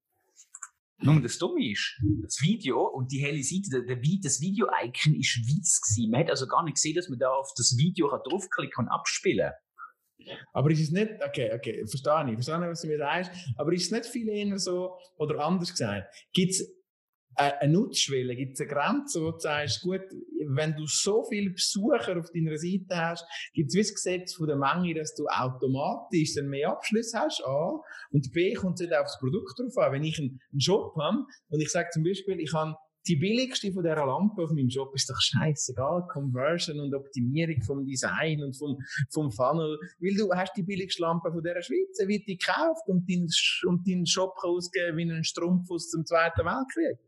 Nur 0.99 1.21
das 1.21 1.39
Dumme 1.39 1.71
ist, 1.71 2.01
das 2.23 2.41
Video 2.41 2.87
und 2.87 3.11
die 3.11 3.19
helle 3.19 3.43
Seite, 3.43 3.69
der, 3.71 3.97
der, 3.97 3.97
das 4.23 4.41
Video-Icon 4.41 5.15
ist 5.17 5.37
weiß 5.37 5.81
gewesen. 5.83 6.11
Man 6.11 6.21
hat 6.21 6.31
also 6.31 6.47
gar 6.47 6.63
nicht 6.65 6.77
gesehen, 6.77 6.95
dass 6.95 7.09
man 7.09 7.19
da 7.19 7.31
auf 7.31 7.53
das 7.57 7.77
Video 7.77 8.09
draufklicken 8.09 8.87
und 8.87 8.91
abspielen 8.91 9.51
kann. 9.51 9.64
Aber 10.53 10.71
ist 10.71 10.81
es 10.81 10.91
nicht, 10.91 11.11
okay, 11.27 11.53
okay, 11.55 11.85
verstehe 11.87 12.27
ich, 12.29 12.35
verstehe 12.35 12.65
ich, 12.65 12.71
was 12.71 12.81
du 12.83 12.89
mir 12.89 12.99
sagst, 12.99 13.31
aber 13.57 13.73
ist 13.73 13.85
es 13.85 13.91
nicht 13.91 14.07
viel 14.07 14.29
eher 14.29 14.59
so, 14.59 14.97
oder 15.17 15.41
anders 15.41 15.71
gesagt, 15.71 16.07
gibt 16.33 16.53
es 16.53 16.75
eine 17.37 17.73
Nutzschwelle, 17.73 18.37
gibt 18.37 18.55
es 18.55 18.61
eine 18.61 18.71
Grenze, 18.71 19.21
wo 19.21 19.33
du 19.33 19.39
sagst, 19.39 19.83
gut, 19.83 20.03
wenn 20.47 20.75
du 20.77 20.87
so 20.87 21.25
viele 21.25 21.51
Besucher 21.51 22.19
auf 22.19 22.31
deiner 22.33 22.57
Seite 22.57 22.97
hast, 22.97 23.27
gibt 23.53 23.75
es 23.75 23.89
das 23.89 23.95
Gesetz 23.95 24.35
von 24.35 24.47
der 24.47 24.57
Menge, 24.57 24.95
dass 24.95 25.15
du 25.15 25.27
automatisch 25.27 26.35
dann 26.35 26.49
mehr 26.49 26.71
Abschlüsse 26.71 27.19
hast, 27.19 27.43
A, 27.45 27.81
und 28.11 28.33
B, 28.33 28.53
kommt 28.55 28.81
es 28.81 28.87
nicht 28.87 28.97
aufs 28.97 29.19
Produkt 29.19 29.59
drauf 29.59 29.77
an. 29.79 29.93
Wenn 29.93 30.05
ich 30.05 30.19
einen 30.19 30.39
Shop 30.59 30.95
habe, 30.97 31.25
und 31.49 31.61
ich 31.61 31.71
sage 31.71 31.89
zum 31.93 32.05
Beispiel, 32.05 32.39
ich 32.41 32.53
habe 32.53 32.77
die 33.07 33.17
billigste 33.17 33.73
von 33.73 33.83
dieser 33.83 34.07
Lampe 34.07 34.43
auf 34.43 34.51
meinem 34.51 34.71
Shop 34.71 34.95
ist 34.95 35.09
doch 35.11 35.21
scheißegal. 35.21 36.07
Conversion 36.09 36.81
und 36.81 36.95
Optimierung 36.95 37.63
vom 37.63 37.85
Design 37.85 38.43
und 38.43 38.57
vom, 38.57 38.79
vom 39.11 39.31
Funnel. 39.31 39.79
Weil 40.01 40.15
du 40.15 40.33
hast 40.33 40.55
die 40.57 40.63
billigste 40.63 41.03
Lampe 41.03 41.31
von 41.31 41.43
dieser 41.43 41.63
Schweiz, 41.63 41.99
wird 42.07 42.27
die 42.27 42.39
gekauft 42.39 42.87
und 42.87 43.09
deinen 43.09 43.29
und 43.67 43.87
dein 43.87 44.07
Shop 44.07 44.35
ausgeben 44.43 44.97
wie 44.97 45.03
einen 45.03 45.25
Strumpf 45.25 45.71
aus 45.71 45.91
dem 45.91 46.05
Zweiten 46.05 46.45
Weltkrieg. 46.45 46.99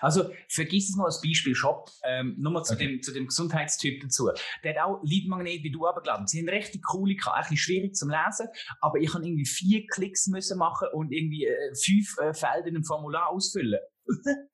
Also, 0.00 0.30
vergiss 0.48 0.90
es 0.90 0.96
mal 0.96 1.04
als 1.06 1.20
Beispiel 1.20 1.54
Shop. 1.54 1.90
Ähm, 2.04 2.36
Nochmal 2.38 2.64
zu, 2.64 2.74
okay. 2.74 2.86
dem, 2.86 3.02
zu 3.02 3.12
dem 3.12 3.26
Gesundheitstyp 3.26 4.00
dazu. 4.00 4.30
Der 4.64 4.74
hat 4.74 4.82
auch 4.82 5.02
Leadmagnet 5.02 5.62
wie 5.62 5.70
du 5.70 5.86
abgeladen. 5.86 6.26
Sie 6.26 6.38
sind 6.38 6.48
richtig 6.48 6.82
cool, 6.94 7.10
ich 7.10 7.26
ein 7.26 7.40
bisschen 7.42 7.56
schwierig 7.56 7.94
zum 7.94 8.10
Lesen, 8.10 8.48
aber 8.80 8.98
ich 8.98 9.10
kann 9.10 9.22
irgendwie 9.22 9.46
vier 9.46 9.86
Klicks 9.86 10.26
müssen 10.28 10.58
machen 10.58 10.88
und 10.92 11.12
irgendwie 11.12 11.44
äh, 11.46 11.74
fünf 11.74 12.16
äh, 12.18 12.32
Felder 12.32 12.68
in 12.68 12.76
einem 12.76 12.84
Formular 12.84 13.28
ausfüllen. 13.28 13.80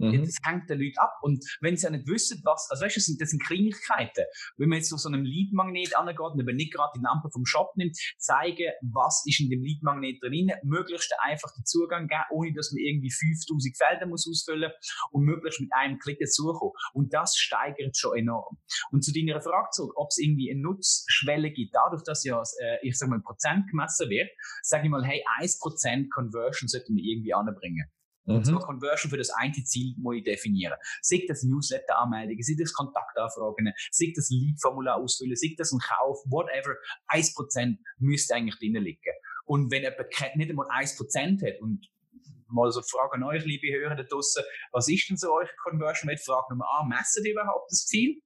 Mhm. 0.00 0.24
Das 0.24 0.36
hängt 0.44 0.68
den 0.70 0.80
Leuten 0.80 0.98
ab. 0.98 1.12
Und 1.22 1.44
wenn 1.60 1.76
sie 1.76 1.84
ja 1.84 1.90
nicht 1.90 2.06
wissen, 2.08 2.40
was, 2.44 2.68
also 2.70 2.84
weißt 2.84 2.96
du, 2.96 3.00
das 3.00 3.06
sind, 3.06 3.20
das 3.20 3.30
sind 3.30 3.44
Kleinigkeiten. 3.44 4.24
Wenn 4.56 4.68
man 4.68 4.78
jetzt 4.78 4.88
zu 4.88 4.96
so 4.96 5.08
einem 5.08 5.24
Leadmagnet 5.24 5.96
angeht 5.96 6.18
und 6.18 6.40
eben 6.40 6.56
nicht 6.56 6.72
gerade 6.72 6.92
die 6.96 7.02
Lampe 7.02 7.28
vom 7.30 7.44
Shop 7.44 7.76
nimmt, 7.76 7.96
zeigen, 8.18 8.72
was 8.82 9.22
ist 9.26 9.40
in 9.40 9.50
dem 9.50 9.62
Leadmagnet 9.62 10.22
drin, 10.22 10.52
möglichst 10.62 11.12
einfach 11.20 11.52
den 11.54 11.64
Zugang 11.64 12.08
geben, 12.08 12.24
ohne 12.30 12.52
dass 12.54 12.72
man 12.72 12.82
irgendwie 12.82 13.10
5000 13.10 13.76
Felder 13.76 14.06
muss 14.06 14.26
ausfüllen 14.28 14.72
und 15.10 15.24
möglichst 15.24 15.60
mit 15.60 15.70
einem 15.72 15.98
Klick 15.98 16.18
dazukommen. 16.18 16.72
Und 16.94 17.12
das 17.12 17.36
steigert 17.36 17.96
schon 17.96 18.16
enorm. 18.16 18.58
Und 18.90 19.04
zu 19.04 19.12
deiner 19.12 19.40
Frage 19.40 19.68
zurück, 19.72 19.92
ob 19.96 20.08
es 20.10 20.18
irgendwie 20.18 20.50
eine 20.50 20.60
Nutzschwelle 20.60 21.50
gibt, 21.50 21.74
dadurch, 21.74 22.02
dass 22.04 22.24
ja, 22.24 22.40
äh, 22.60 22.78
ich 22.82 22.96
sag 22.96 23.08
mal, 23.08 23.16
ein 23.16 23.22
Prozent 23.22 23.68
gemessen 23.70 24.08
wird, 24.08 24.30
sage 24.62 24.84
ich 24.84 24.90
mal, 24.90 25.04
hey, 25.04 25.22
1% 25.40 26.08
Conversion 26.10 26.68
sollten 26.68 26.96
wir 26.96 27.04
irgendwie 27.04 27.34
anbringen. 27.34 27.90
Und 28.24 28.38
mhm. 28.38 28.44
so 28.44 28.58
Conversion 28.58 29.10
für 29.10 29.16
das 29.16 29.30
eine 29.30 29.52
Ziel 29.64 29.94
muss 29.98 30.16
ich 30.16 30.24
definieren. 30.24 30.74
Sei 31.02 31.24
das 31.26 31.42
Newsletter-Anmeldungen, 31.42 32.42
sei 32.42 32.54
das 32.58 32.72
Kontaktanfragen, 32.72 33.72
sei 33.90 34.12
das 34.14 34.28
Lead-Formular 34.30 34.96
ausfüllen, 34.96 35.36
sei 35.36 35.54
das 35.56 35.72
ein 35.72 35.80
Kauf, 35.80 36.18
whatever. 36.26 36.74
1% 37.08 37.76
müsste 37.98 38.34
eigentlich 38.34 38.58
drinnen 38.58 38.84
liegen. 38.84 39.00
Und 39.46 39.70
wenn 39.70 39.82
jemand 39.82 40.36
nicht 40.36 40.50
einmal 40.50 40.68
1% 40.68 41.46
hat 41.46 41.60
und 41.60 41.88
mal 42.48 42.70
so 42.70 42.82
Frage 42.82 43.14
an 43.14 43.24
euch, 43.24 43.44
liebe 43.44 43.72
Hörer 43.72 43.96
da 43.96 44.02
draussen, 44.02 44.44
was 44.72 44.88
ist 44.88 45.08
denn 45.08 45.16
so 45.16 45.32
eure 45.32 45.48
Conversion 45.64 46.10
Rate? 46.10 46.22
Frage 46.22 46.46
Nummer 46.50 46.66
A, 46.78 46.86
messen 46.86 47.24
ihr 47.24 47.32
überhaupt 47.32 47.70
das 47.70 47.86
Ziel? 47.86 48.20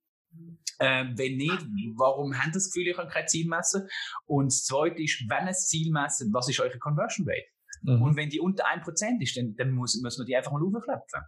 Ähm, 0.81 1.15
wenn 1.17 1.37
nicht, 1.37 1.65
warum 1.97 2.37
habt 2.37 2.49
ihr 2.49 2.53
das 2.53 2.71
Gefühl, 2.71 2.89
ihr 2.89 2.95
könnt 2.95 3.11
kein 3.11 3.29
Ziel 3.29 3.47
messen? 3.47 3.89
Und 4.27 4.47
das 4.47 4.65
zweite 4.65 5.01
ist, 5.03 5.25
wenn 5.29 5.45
ihr 5.45 5.51
das 5.51 5.69
Ziel 5.69 5.93
messen, 5.93 6.33
was 6.33 6.49
ist 6.49 6.61
eure 6.61 6.79
Conversion 6.79 7.29
Rate? 7.29 7.54
Mhm. 7.85 8.03
Und 8.03 8.17
wenn 8.17 8.31
die 8.31 8.41
unter 8.41 8.65
1% 8.67 9.23
ist, 9.23 9.37
dann, 9.37 9.55
dann 9.57 9.71
muss, 9.71 10.01
muss 10.03 10.19
man 10.19 10.27
die 10.27 10.37
einfach 10.37 10.53
mal 10.53 10.63
aufklepfen. 10.63 11.23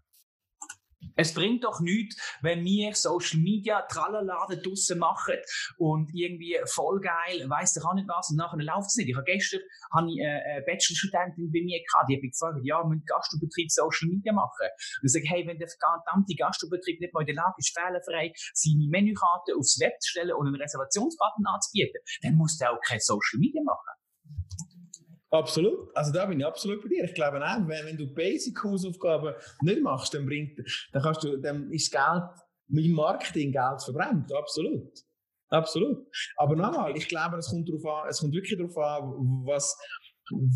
Es 1.14 1.32
bringt 1.32 1.64
doch 1.64 1.80
nichts, 1.80 2.16
wenn 2.42 2.64
wir 2.64 2.94
Social 2.94 3.40
Media 3.40 3.82
tralala 3.82 4.46
draussen 4.48 4.98
machen 4.98 5.36
und 5.78 6.10
irgendwie 6.12 6.56
voll 6.66 7.00
geil, 7.00 7.48
weiss 7.48 7.74
doch 7.74 7.88
auch 7.88 7.94
nicht 7.94 8.08
was, 8.08 8.30
und 8.30 8.36
nachher 8.36 8.58
läuft 8.58 8.88
es 8.88 8.96
nicht. 8.96 9.08
Ich 9.08 9.16
habe 9.16 9.24
gestern 9.24 9.60
habe 9.94 10.08
ich 10.10 10.20
eine 10.20 10.62
Bachelorstudentin 10.66 11.52
bei 11.52 11.62
mir 11.62 11.80
gehabt, 11.80 12.10
die 12.10 12.16
hat 12.16 12.22
mich 12.22 12.32
gefragt, 12.32 12.58
ja, 12.64 12.82
müssen 12.84 13.04
Gastbetrieb 13.06 13.70
Social 13.70 14.08
Media 14.08 14.32
machen. 14.32 14.68
Und 15.00 15.06
ich 15.06 15.12
sage, 15.12 15.24
hey, 15.28 15.46
wenn 15.46 15.58
der 15.58 15.68
verdammte 15.68 16.34
Gastbetrieb 16.34 17.00
nicht 17.00 17.14
mal 17.14 17.20
in 17.20 17.32
der 17.32 17.36
Lage 17.36 17.54
ist, 17.58 17.72
fehlerfrei 17.72 18.32
seine 18.52 18.88
Menükarte 18.88 19.56
aufs 19.56 19.78
Web 19.80 19.94
zu 20.00 20.10
stellen 20.10 20.32
und 20.32 20.48
einen 20.48 20.60
Reservationsbutton 20.60 21.46
anzubieten, 21.46 22.00
dann 22.22 22.34
muss 22.34 22.58
der 22.58 22.72
auch 22.72 22.80
kein 22.84 23.00
Social 23.00 23.38
Media 23.38 23.62
machen. 23.62 23.96
Absolut. 25.30 25.94
Also 25.96 26.12
da 26.12 26.26
bin 26.26 26.38
ich 26.38 26.46
absolut 26.46 26.82
bei 26.82 26.88
dir. 26.88 27.04
Ich 27.04 27.14
glaube 27.14 27.44
auch, 27.44 27.66
wenn, 27.66 27.86
wenn 27.86 27.96
du 27.96 28.06
Basic-Hausaufgaben 28.12 29.34
nicht 29.62 29.82
machst, 29.82 30.14
dann 30.14 30.26
bringt, 30.26 30.58
dann 30.92 31.02
kannst 31.02 31.24
du, 31.24 31.36
dann 31.38 31.70
ist 31.72 31.90
Geld, 31.90 32.22
im 32.68 32.92
Marketing 32.92 33.52
Geld 33.52 33.82
verbrennt. 33.82 34.32
Absolut. 34.32 34.92
Absolut. 35.48 36.06
Aber 36.36 36.56
nochmal, 36.56 36.96
ich 36.96 37.08
glaube, 37.08 37.36
es 37.36 37.48
kommt 37.48 37.68
darauf 37.68 37.84
an, 37.86 38.08
es 38.08 38.20
kommt 38.20 38.34
wirklich 38.34 38.58
darauf 38.58 38.76
an, 38.76 39.44
was, 39.44 39.76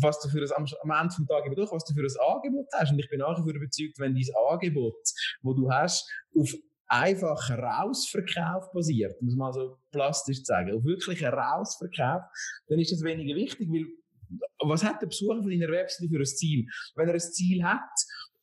was 0.01 0.19
du 0.21 0.29
für 0.29 0.41
ein, 0.41 0.65
am, 0.81 0.91
Ende 0.91 1.15
des 1.15 1.27
Tages 1.27 1.55
durch, 1.55 1.71
was 1.71 1.85
du 1.85 1.93
für 1.93 2.01
ein 2.01 2.35
Angebot 2.35 2.67
hast. 2.73 2.91
Und 2.91 2.99
ich 2.99 3.09
bin 3.09 3.19
nachher 3.19 3.43
überzeugt, 3.43 3.99
wenn 3.99 4.13
dein 4.13 4.23
Angebot, 4.49 4.95
wo 5.41 5.53
du 5.53 5.71
hast, 5.71 6.09
auf 6.37 6.53
einfacher 6.87 7.57
Rausverkauf 7.57 8.69
basiert, 8.73 9.21
muss 9.21 9.35
man 9.35 9.53
so 9.53 9.77
plastisch 9.91 10.43
sagen, 10.43 10.75
auf 10.75 10.83
wirklich 10.83 11.23
Rausverkauf, 11.23 12.23
dann 12.67 12.79
ist 12.79 12.91
das 12.91 13.01
weniger 13.01 13.33
wichtig, 13.33 13.69
weil 13.69 13.85
was 14.59 14.83
hat 14.83 15.01
der 15.01 15.07
Besucher 15.07 15.41
von 15.41 15.49
deiner 15.49 15.71
Webseite 15.71 16.09
für 16.09 16.19
ein 16.19 16.25
Ziel? 16.25 16.65
Wenn 16.95 17.07
er 17.07 17.15
ein 17.15 17.19
Ziel 17.19 17.63
hat, 17.63 17.89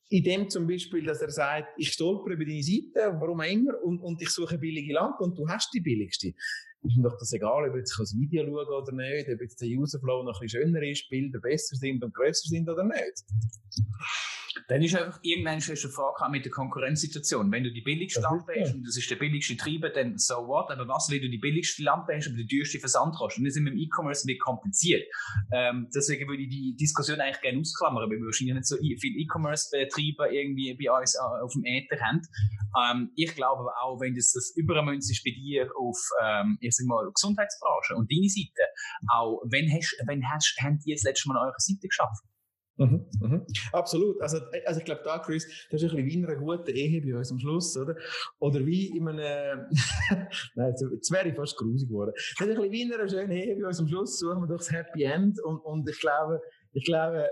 in 0.09 0.23
dem 0.23 0.49
zum 0.49 0.67
Beispiel, 0.67 1.05
dass 1.05 1.21
er 1.21 1.29
sagt, 1.29 1.69
ich 1.77 1.93
stolper 1.93 2.31
über 2.31 2.45
deine 2.45 2.63
Seite, 2.63 3.15
warum 3.19 3.41
auch 3.41 3.51
immer, 3.51 3.81
und, 3.83 3.99
und 3.99 4.21
ich 4.21 4.29
suche 4.29 4.57
billige 4.57 4.93
Lampe 4.93 5.23
und 5.23 5.37
du 5.37 5.47
hast 5.47 5.71
die 5.73 5.81
billigste. 5.81 6.33
Ist 6.81 6.95
mir 6.95 7.03
doch 7.03 7.17
das 7.19 7.33
egal, 7.33 7.69
ob 7.69 7.75
ich 7.75 7.83
das 7.83 8.15
Video 8.17 8.45
schaue 8.45 8.81
oder 8.81 8.93
nicht, 8.93 9.27
ob 9.27 9.41
jetzt 9.41 9.61
der 9.61 9.69
Userflow 9.69 10.23
noch 10.23 10.39
ein 10.39 10.45
bisschen 10.45 10.63
schöner 10.63 10.81
ist, 10.83 11.09
Bilder 11.09 11.39
besser 11.39 11.75
sind 11.75 12.03
und 12.03 12.13
grösser 12.13 12.47
sind 12.47 12.69
oder 12.69 12.83
nicht. 12.83 13.23
Dann 14.69 14.83
ist 14.83 14.95
einfach 14.95 15.19
irgendeine 15.23 15.63
eine 15.65 15.75
Frage 15.75 16.31
mit 16.31 16.45
der 16.45 16.51
Konkurrenzsituation. 16.51 17.51
Wenn 17.51 17.63
du 17.63 17.73
die 17.73 17.81
billigste 17.81 18.21
Lampe 18.21 18.53
hast 18.59 18.75
und 18.75 18.85
das 18.85 18.97
ist 18.97 19.09
der 19.09 19.15
billigste 19.15 19.57
Treiber, 19.57 19.89
dann 19.89 20.17
so 20.17 20.35
what. 20.35 20.69
Aber 20.69 20.87
was, 20.87 21.09
wenn 21.09 21.21
du 21.21 21.29
die 21.29 21.39
billigste 21.39 21.81
Lampe 21.83 22.15
hast, 22.15 22.27
aber 22.27 22.37
die 22.37 22.47
teuerste 22.47 22.79
Versandkosten? 22.79 23.41
Und 23.41 23.47
das 23.47 23.55
ist 23.55 23.65
im 23.65 23.67
E-Commerce 23.67 24.23
ein 24.23 24.27
bisschen 24.27 24.39
kompliziert. 24.39 25.03
Ähm, 25.51 25.89
deswegen 25.93 26.29
würde 26.29 26.43
ich 26.43 26.49
die 26.49 26.75
Diskussion 26.79 27.19
eigentlich 27.19 27.41
gerne 27.41 27.59
ausklammern, 27.59 28.03
weil 28.03 28.17
wir 28.17 28.25
wahrscheinlich 28.25 28.55
nicht 28.55 28.67
so 28.67 28.77
viele 28.77 29.17
E-Commerce-Betreiber 29.17 30.31
irgendwie 30.31 30.75
bei 30.75 30.99
uns 30.99 31.15
äh, 31.15 31.43
auf 31.43 31.53
dem 31.53 31.65
Äther 31.65 31.99
haben. 31.99 32.21
Ähm, 32.77 33.11
ich 33.15 33.33
glaube 33.33 33.61
aber 33.61 33.73
auch, 33.81 33.99
wenn 33.99 34.13
das, 34.13 34.33
das 34.33 34.53
Übermünz 34.55 35.09
ist 35.09 35.23
bei 35.23 35.31
dir 35.31 35.69
auf, 35.75 35.97
ähm, 36.23 36.59
ich 36.69 36.75
sag 36.75 36.87
mal, 36.87 37.09
Gesundheitsbranche 37.13 37.95
und 37.95 38.11
deine 38.11 38.29
Seite, 38.29 38.63
auch 39.11 39.41
wenn 39.49 39.69
hast, 39.69 39.95
wenn 40.07 40.23
hast, 40.23 40.55
haben 40.61 40.79
die 40.79 40.93
das 40.93 41.03
letzte 41.03 41.29
Mal 41.29 41.37
eure 41.37 41.59
Seite 41.59 41.87
geschafft? 41.87 42.23
Mhm, 42.79 43.05
mhm. 43.19 43.45
Absolut. 43.73 44.21
Also, 44.21 44.39
also 44.65 44.79
ich 44.79 44.85
glaube, 44.85 45.01
da, 45.03 45.19
Chris, 45.19 45.45
das 45.69 45.83
ist 45.83 45.91
ein 45.91 45.97
bisschen 45.97 46.05
wie 46.05 46.13
in 46.13 46.25
einer 46.25 46.37
guten 46.37 46.71
Ehe 46.73 47.01
bei 47.01 47.17
uns 47.17 47.29
am 47.29 47.37
Schluss, 47.37 47.75
oder? 47.75 47.95
Oder 48.39 48.65
wie 48.65 48.95
in 48.95 49.05
einem, 49.05 49.67
nein, 50.55 50.73
jetzt 50.93 51.11
wäre 51.11 51.27
ich 51.27 51.35
fast 51.35 51.57
grusig 51.57 51.89
geworden. 51.89 52.13
Das 52.15 52.23
ist 52.23 52.41
ein 52.41 52.47
bisschen 52.47 52.71
wie 52.71 52.81
in 52.83 52.93
einer 52.93 53.09
schönen 53.09 53.31
Ehe 53.31 53.57
bei 53.57 53.67
uns 53.67 53.79
am 53.81 53.87
Schluss, 53.89 54.17
suchen 54.17 54.41
wir 54.43 54.47
doch 54.47 54.57
das 54.57 54.71
Happy 54.71 55.03
End 55.03 55.41
und, 55.43 55.59
und 55.59 55.89
ich 55.89 55.99
glaube, 55.99 56.41
ich 56.71 56.85
glaube, 56.85 57.29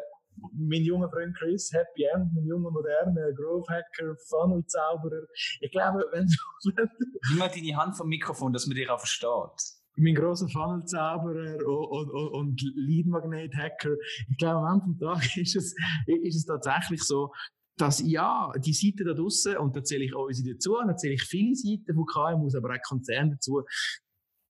mein 0.54 0.84
junger 0.84 1.10
Freund 1.10 1.36
Chris, 1.38 1.71
Happy 1.73 2.04
End, 2.13 2.34
mein 2.34 2.45
junger 2.45 2.71
moderner 2.71 3.32
Growth 3.34 3.67
Hacker, 3.69 4.15
Funnel 4.30 4.65
Zauberer. 4.65 5.26
Ich 5.62 5.71
glaube, 5.71 6.06
wenn 6.12 6.26
du, 6.26 6.71
wenn 6.76 6.88
du 6.88 7.06
Nimm 7.30 7.39
mal 7.39 7.50
deine 7.50 7.76
Hand 7.76 7.97
vom 7.97 8.08
Mikrofon, 8.08 8.54
dass 8.54 8.67
man 8.67 8.76
dich 8.76 8.89
auch 8.89 9.00
versteht 9.00 9.78
mein 9.97 10.15
großer 10.15 10.47
Funnel-Zauberer 10.47 11.58
und, 11.67 12.10
und, 12.12 12.32
und 12.34 12.62
Lead-Magnet-Hacker. 12.76 13.95
Ich 14.30 14.38
glaube, 14.38 14.67
am 14.67 14.80
Ende 14.80 14.93
des 14.93 15.00
Tages 15.00 15.38
ist 15.38 15.56
es, 15.56 15.76
ist 16.23 16.36
es 16.36 16.45
tatsächlich 16.45 17.02
so, 17.02 17.32
dass 17.78 18.02
ja, 18.06 18.52
die 18.58 18.73
Seiten 18.73 19.06
da 19.06 19.13
draussen, 19.13 19.58
und 19.58 19.76
da 19.76 19.84
zähle 19.84 20.06
ich 20.06 20.15
auch 20.15 20.26
unsere 20.26 20.54
dazu, 20.54 20.76
da 20.86 20.95
zähle 20.95 21.13
ich 21.13 21.23
viele 21.23 21.56
Seiten 21.56 21.93
von 21.93 22.06
KMUs, 22.06 22.56
aber 22.56 22.73
auch 22.73 22.82
Konzerne 22.88 23.32
dazu, 23.32 23.63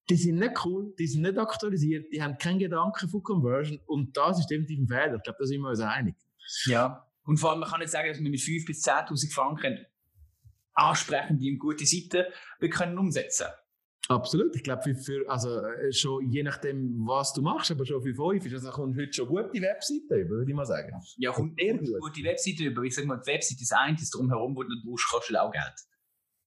die 0.08 0.16
sind 0.16 0.38
nicht 0.38 0.64
cool, 0.64 0.94
die 0.98 1.06
sind 1.06 1.22
nicht 1.22 1.38
aktualisiert, 1.38 2.12
die 2.12 2.22
haben 2.22 2.38
keinen 2.38 2.58
Gedanken 2.58 3.08
von 3.08 3.22
Conversion 3.22 3.80
und 3.86 4.16
das 4.16 4.38
ist 4.38 4.46
definitiv 4.46 4.80
ein 4.80 4.88
Fehler. 4.88 5.16
Ich 5.16 5.22
glaube, 5.22 5.38
da 5.38 5.46
sind 5.46 5.60
wir 5.60 5.68
uns 5.68 5.80
einig. 5.80 6.14
Ja, 6.64 7.06
und 7.24 7.36
vor 7.36 7.50
allem, 7.50 7.60
man 7.60 7.68
kann 7.68 7.80
nicht 7.80 7.90
sagen, 7.90 8.08
dass 8.08 8.18
wir 8.18 8.30
mit 8.30 8.40
5.000 8.40 8.66
bis 8.66 8.84
10.000 8.86 9.34
Franken 9.34 9.86
ansprechende 10.72 11.46
und 11.50 11.58
gute 11.58 11.84
Seiten 11.84 12.24
wir 12.58 12.70
können 12.70 12.96
umsetzen 12.98 13.44
können. 13.44 13.58
Absolut. 14.08 14.56
Ich 14.56 14.62
glaube, 14.62 14.82
für, 14.82 14.94
für, 14.94 15.30
also, 15.30 15.60
äh, 15.60 15.92
schon 15.92 16.30
je 16.30 16.42
nachdem, 16.42 17.06
was 17.06 17.34
du 17.34 17.42
machst, 17.42 17.70
aber 17.70 17.84
schon 17.84 18.02
für 18.02 18.14
fünf 18.14 18.46
ist 18.46 18.54
also 18.54 18.70
kommt 18.70 18.96
heute 18.96 19.12
schon 19.12 19.28
gute 19.28 19.60
Webseiten 19.60 20.20
über, 20.20 20.36
würde 20.36 20.50
ich 20.50 20.56
mal 20.56 20.64
sagen. 20.64 20.94
Ja, 21.18 21.32
kommt 21.32 21.60
eher 21.60 21.76
gut. 21.76 22.00
gute 22.00 22.24
Webseiten 22.24 22.62
über. 22.62 22.82
Ich 22.84 22.94
sage 22.94 23.06
mal, 23.06 23.18
die 23.18 23.30
Webseite 23.30 23.60
ist 23.60 23.72
ein, 23.74 23.96
das 23.96 24.08
drumherum, 24.08 24.56
wo 24.56 24.62
du 24.62 24.74
brauchst, 24.82 25.10
kostet 25.10 25.36
auch 25.36 25.52
Geld. 25.52 25.74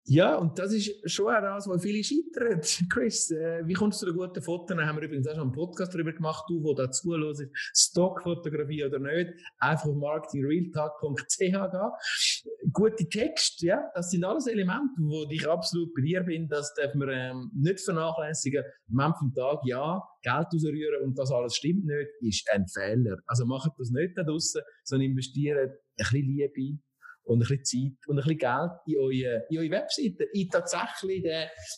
Ja, 0.05 0.35
und 0.35 0.57
das 0.57 0.73
ist 0.73 1.11
schon 1.11 1.27
auch 1.27 1.65
wo 1.67 1.77
viele 1.77 2.03
scheitern. 2.03 2.59
Chris, 2.89 3.29
äh, 3.29 3.61
wie 3.65 3.73
kommst 3.73 4.01
du 4.01 4.07
zu 4.07 4.11
den 4.11 4.17
guten 4.17 4.41
Fotos? 4.41 4.75
Da 4.75 4.85
haben 4.85 4.97
wir 4.97 5.03
übrigens 5.03 5.27
auch 5.27 5.35
schon 5.35 5.43
einen 5.43 5.51
Podcast 5.51 5.93
darüber 5.93 6.11
gemacht, 6.11 6.43
du, 6.49 6.63
wo 6.63 6.73
dazu 6.73 7.15
hörst, 7.15 7.45
Stockfotografie 7.53 8.83
oder 8.85 8.97
nicht, 8.97 9.31
einfach 9.59 9.85
auf 9.85 9.95
marketingrealtalk.ch 9.95 11.37
gehen. 11.37 12.71
Gute 12.73 13.09
Text, 13.09 13.61
ja, 13.61 13.91
das 13.93 14.09
sind 14.09 14.23
alles 14.23 14.47
Elemente, 14.47 15.01
wo 15.01 15.27
ich 15.29 15.47
absolut 15.47 15.93
bei 15.93 16.01
dir 16.01 16.23
bin, 16.23 16.47
das 16.47 16.73
darf 16.73 16.95
man 16.95 17.09
ähm, 17.11 17.51
nicht 17.53 17.79
vernachlässigen. 17.81 18.63
Am 18.91 18.99
Ende 18.99 19.17
vom 19.19 19.33
Tag, 19.35 19.59
ja, 19.65 20.01
Geld 20.23 20.47
ausrühren 20.53 21.03
und 21.03 21.17
das 21.17 21.31
alles 21.31 21.55
stimmt 21.55 21.85
nicht, 21.85 22.09
ist 22.21 22.49
ein 22.51 22.65
Fehler. 22.67 23.17
Also 23.27 23.45
macht 23.45 23.71
das 23.77 23.91
nicht 23.91 24.17
da 24.17 24.23
draussen, 24.23 24.61
sondern 24.83 25.11
investiert 25.11 25.57
ein 25.57 25.77
bisschen 25.95 26.25
Liebe, 26.25 26.79
und 27.23 27.38
ein 27.38 27.47
bisschen 27.47 27.63
Zeit 27.63 28.07
und 28.07 28.17
ein 28.17 28.23
bisschen 28.23 28.38
Geld 28.38 28.71
in 28.86 28.97
eure, 28.97 29.45
in 29.49 29.57
eure 29.57 29.71
Webseite, 29.71 30.23
in 30.34 30.49
tatsächlich 30.49 31.23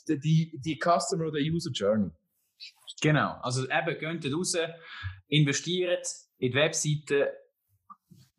die, 0.07 0.19
die, 0.19 0.59
die 0.63 0.79
Customer 0.79 1.27
oder 1.27 1.39
User 1.39 1.71
Journey. 1.71 2.09
Genau, 3.01 3.37
also 3.41 3.63
eben, 3.63 4.21
geht 4.21 4.33
raus, 4.33 4.55
investiert 5.27 6.07
in 6.37 6.51
die 6.51 6.57
Webseite, 6.57 7.33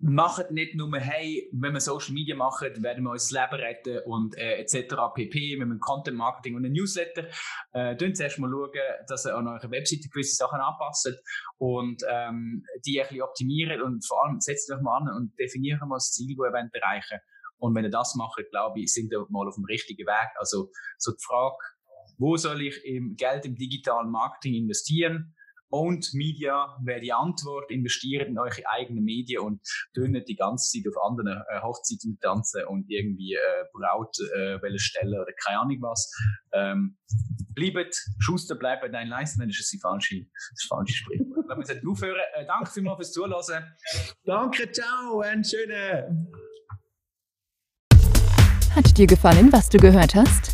macht 0.06 0.50
nicht 0.50 0.74
nur, 0.74 0.94
hey, 0.98 1.48
wenn 1.52 1.72
wir 1.72 1.80
Social 1.80 2.12
Media 2.12 2.36
machen, 2.36 2.82
werden 2.82 3.04
wir 3.04 3.10
uns 3.10 3.28
das 3.28 3.30
Leben 3.30 3.62
retten 3.62 4.00
und 4.04 4.36
äh, 4.36 4.60
etc. 4.60 4.96
pp. 5.14 5.56
Wir 5.56 5.62
haben 5.62 5.80
Content 5.80 6.18
Marketing 6.18 6.56
und 6.56 6.66
ein 6.66 6.72
Newsletter. 6.72 7.26
Äh, 7.72 7.96
zuerst 8.12 8.38
mal 8.38 8.50
schauen, 8.50 8.70
dass 9.08 9.24
ihr 9.24 9.34
an 9.34 9.48
eurer 9.48 9.70
Webseite 9.70 10.10
gewisse 10.10 10.36
Sachen 10.36 10.60
anpasst 10.60 11.10
und 11.56 12.02
ähm, 12.06 12.64
die 12.84 13.00
ein 13.00 13.08
bisschen 13.08 13.22
optimieren 13.22 13.80
und 13.80 14.06
vor 14.06 14.22
allem 14.24 14.40
setzt 14.40 14.70
euch 14.70 14.82
mal 14.82 14.98
an 14.98 15.08
und 15.16 15.38
definiert 15.38 15.80
mal 15.80 15.96
das 15.96 16.12
Ziel, 16.12 16.36
das 16.36 16.48
ihr 16.48 16.52
wollt 16.52 16.74
erreichen 16.74 17.18
Und 17.56 17.74
wenn 17.74 17.84
ihr 17.84 17.90
das 17.90 18.14
macht, 18.14 18.42
glaube 18.50 18.80
ich, 18.80 18.92
sind 18.92 19.10
ihr 19.10 19.24
mal 19.30 19.48
auf 19.48 19.54
dem 19.54 19.64
richtigen 19.64 20.06
Weg. 20.06 20.28
Also 20.38 20.70
so 20.98 21.12
die 21.12 21.24
Frage, 21.24 21.56
wo 22.18 22.36
soll 22.36 22.60
ich 22.60 22.84
im 22.84 23.16
Geld 23.16 23.46
im 23.46 23.56
digitalen 23.56 24.10
Marketing 24.10 24.54
investieren? 24.54 25.34
Owned 25.74 26.14
Media 26.14 26.78
wäre 26.84 27.00
die 27.00 27.12
Antwort. 27.12 27.68
Investiert 27.70 28.28
in 28.28 28.38
eure 28.38 28.62
eigenen 28.66 29.02
Medien 29.02 29.40
und 29.40 29.60
tun 29.92 30.12
nicht 30.12 30.28
die 30.28 30.36
ganze 30.36 30.70
Zeit 30.70 30.88
auf 30.88 31.02
anderen 31.02 31.42
äh, 31.48 31.60
Hochzeiten 31.62 32.18
tanzen 32.20 32.64
und 32.66 32.88
irgendwie 32.88 33.34
äh, 33.34 33.40
Braut 33.72 34.16
äh, 34.36 34.78
stellen 34.78 35.14
oder 35.20 35.32
keine 35.44 35.58
Ahnung 35.58 35.78
was. 35.80 36.12
Ähm, 36.52 36.96
bleibt, 37.54 37.96
Schuster 38.20 38.54
bleibt 38.54 38.82
bei 38.82 38.88
deinen 38.88 39.08
Leisten, 39.08 39.40
dann 39.40 39.48
ist 39.48 39.60
es 39.60 39.70
die 39.70 39.80
falsche, 39.80 40.26
das 40.50 40.66
falsche 40.68 40.94
Sprichwort. 40.94 41.48
Wir 41.48 41.74
jetzt 41.74 41.86
aufhören, 41.86 42.20
äh, 42.34 42.46
danke 42.46 42.70
vielmals 42.70 42.96
fürs 42.98 43.12
Zuhören. 43.12 43.64
Danke, 44.24 44.70
ciao, 44.70 45.20
einen 45.20 45.44
schönen. 45.44 46.32
Hat 48.74 48.96
dir 48.96 49.06
gefallen, 49.06 49.52
was 49.52 49.68
du 49.68 49.78
gehört 49.78 50.14
hast? 50.14 50.53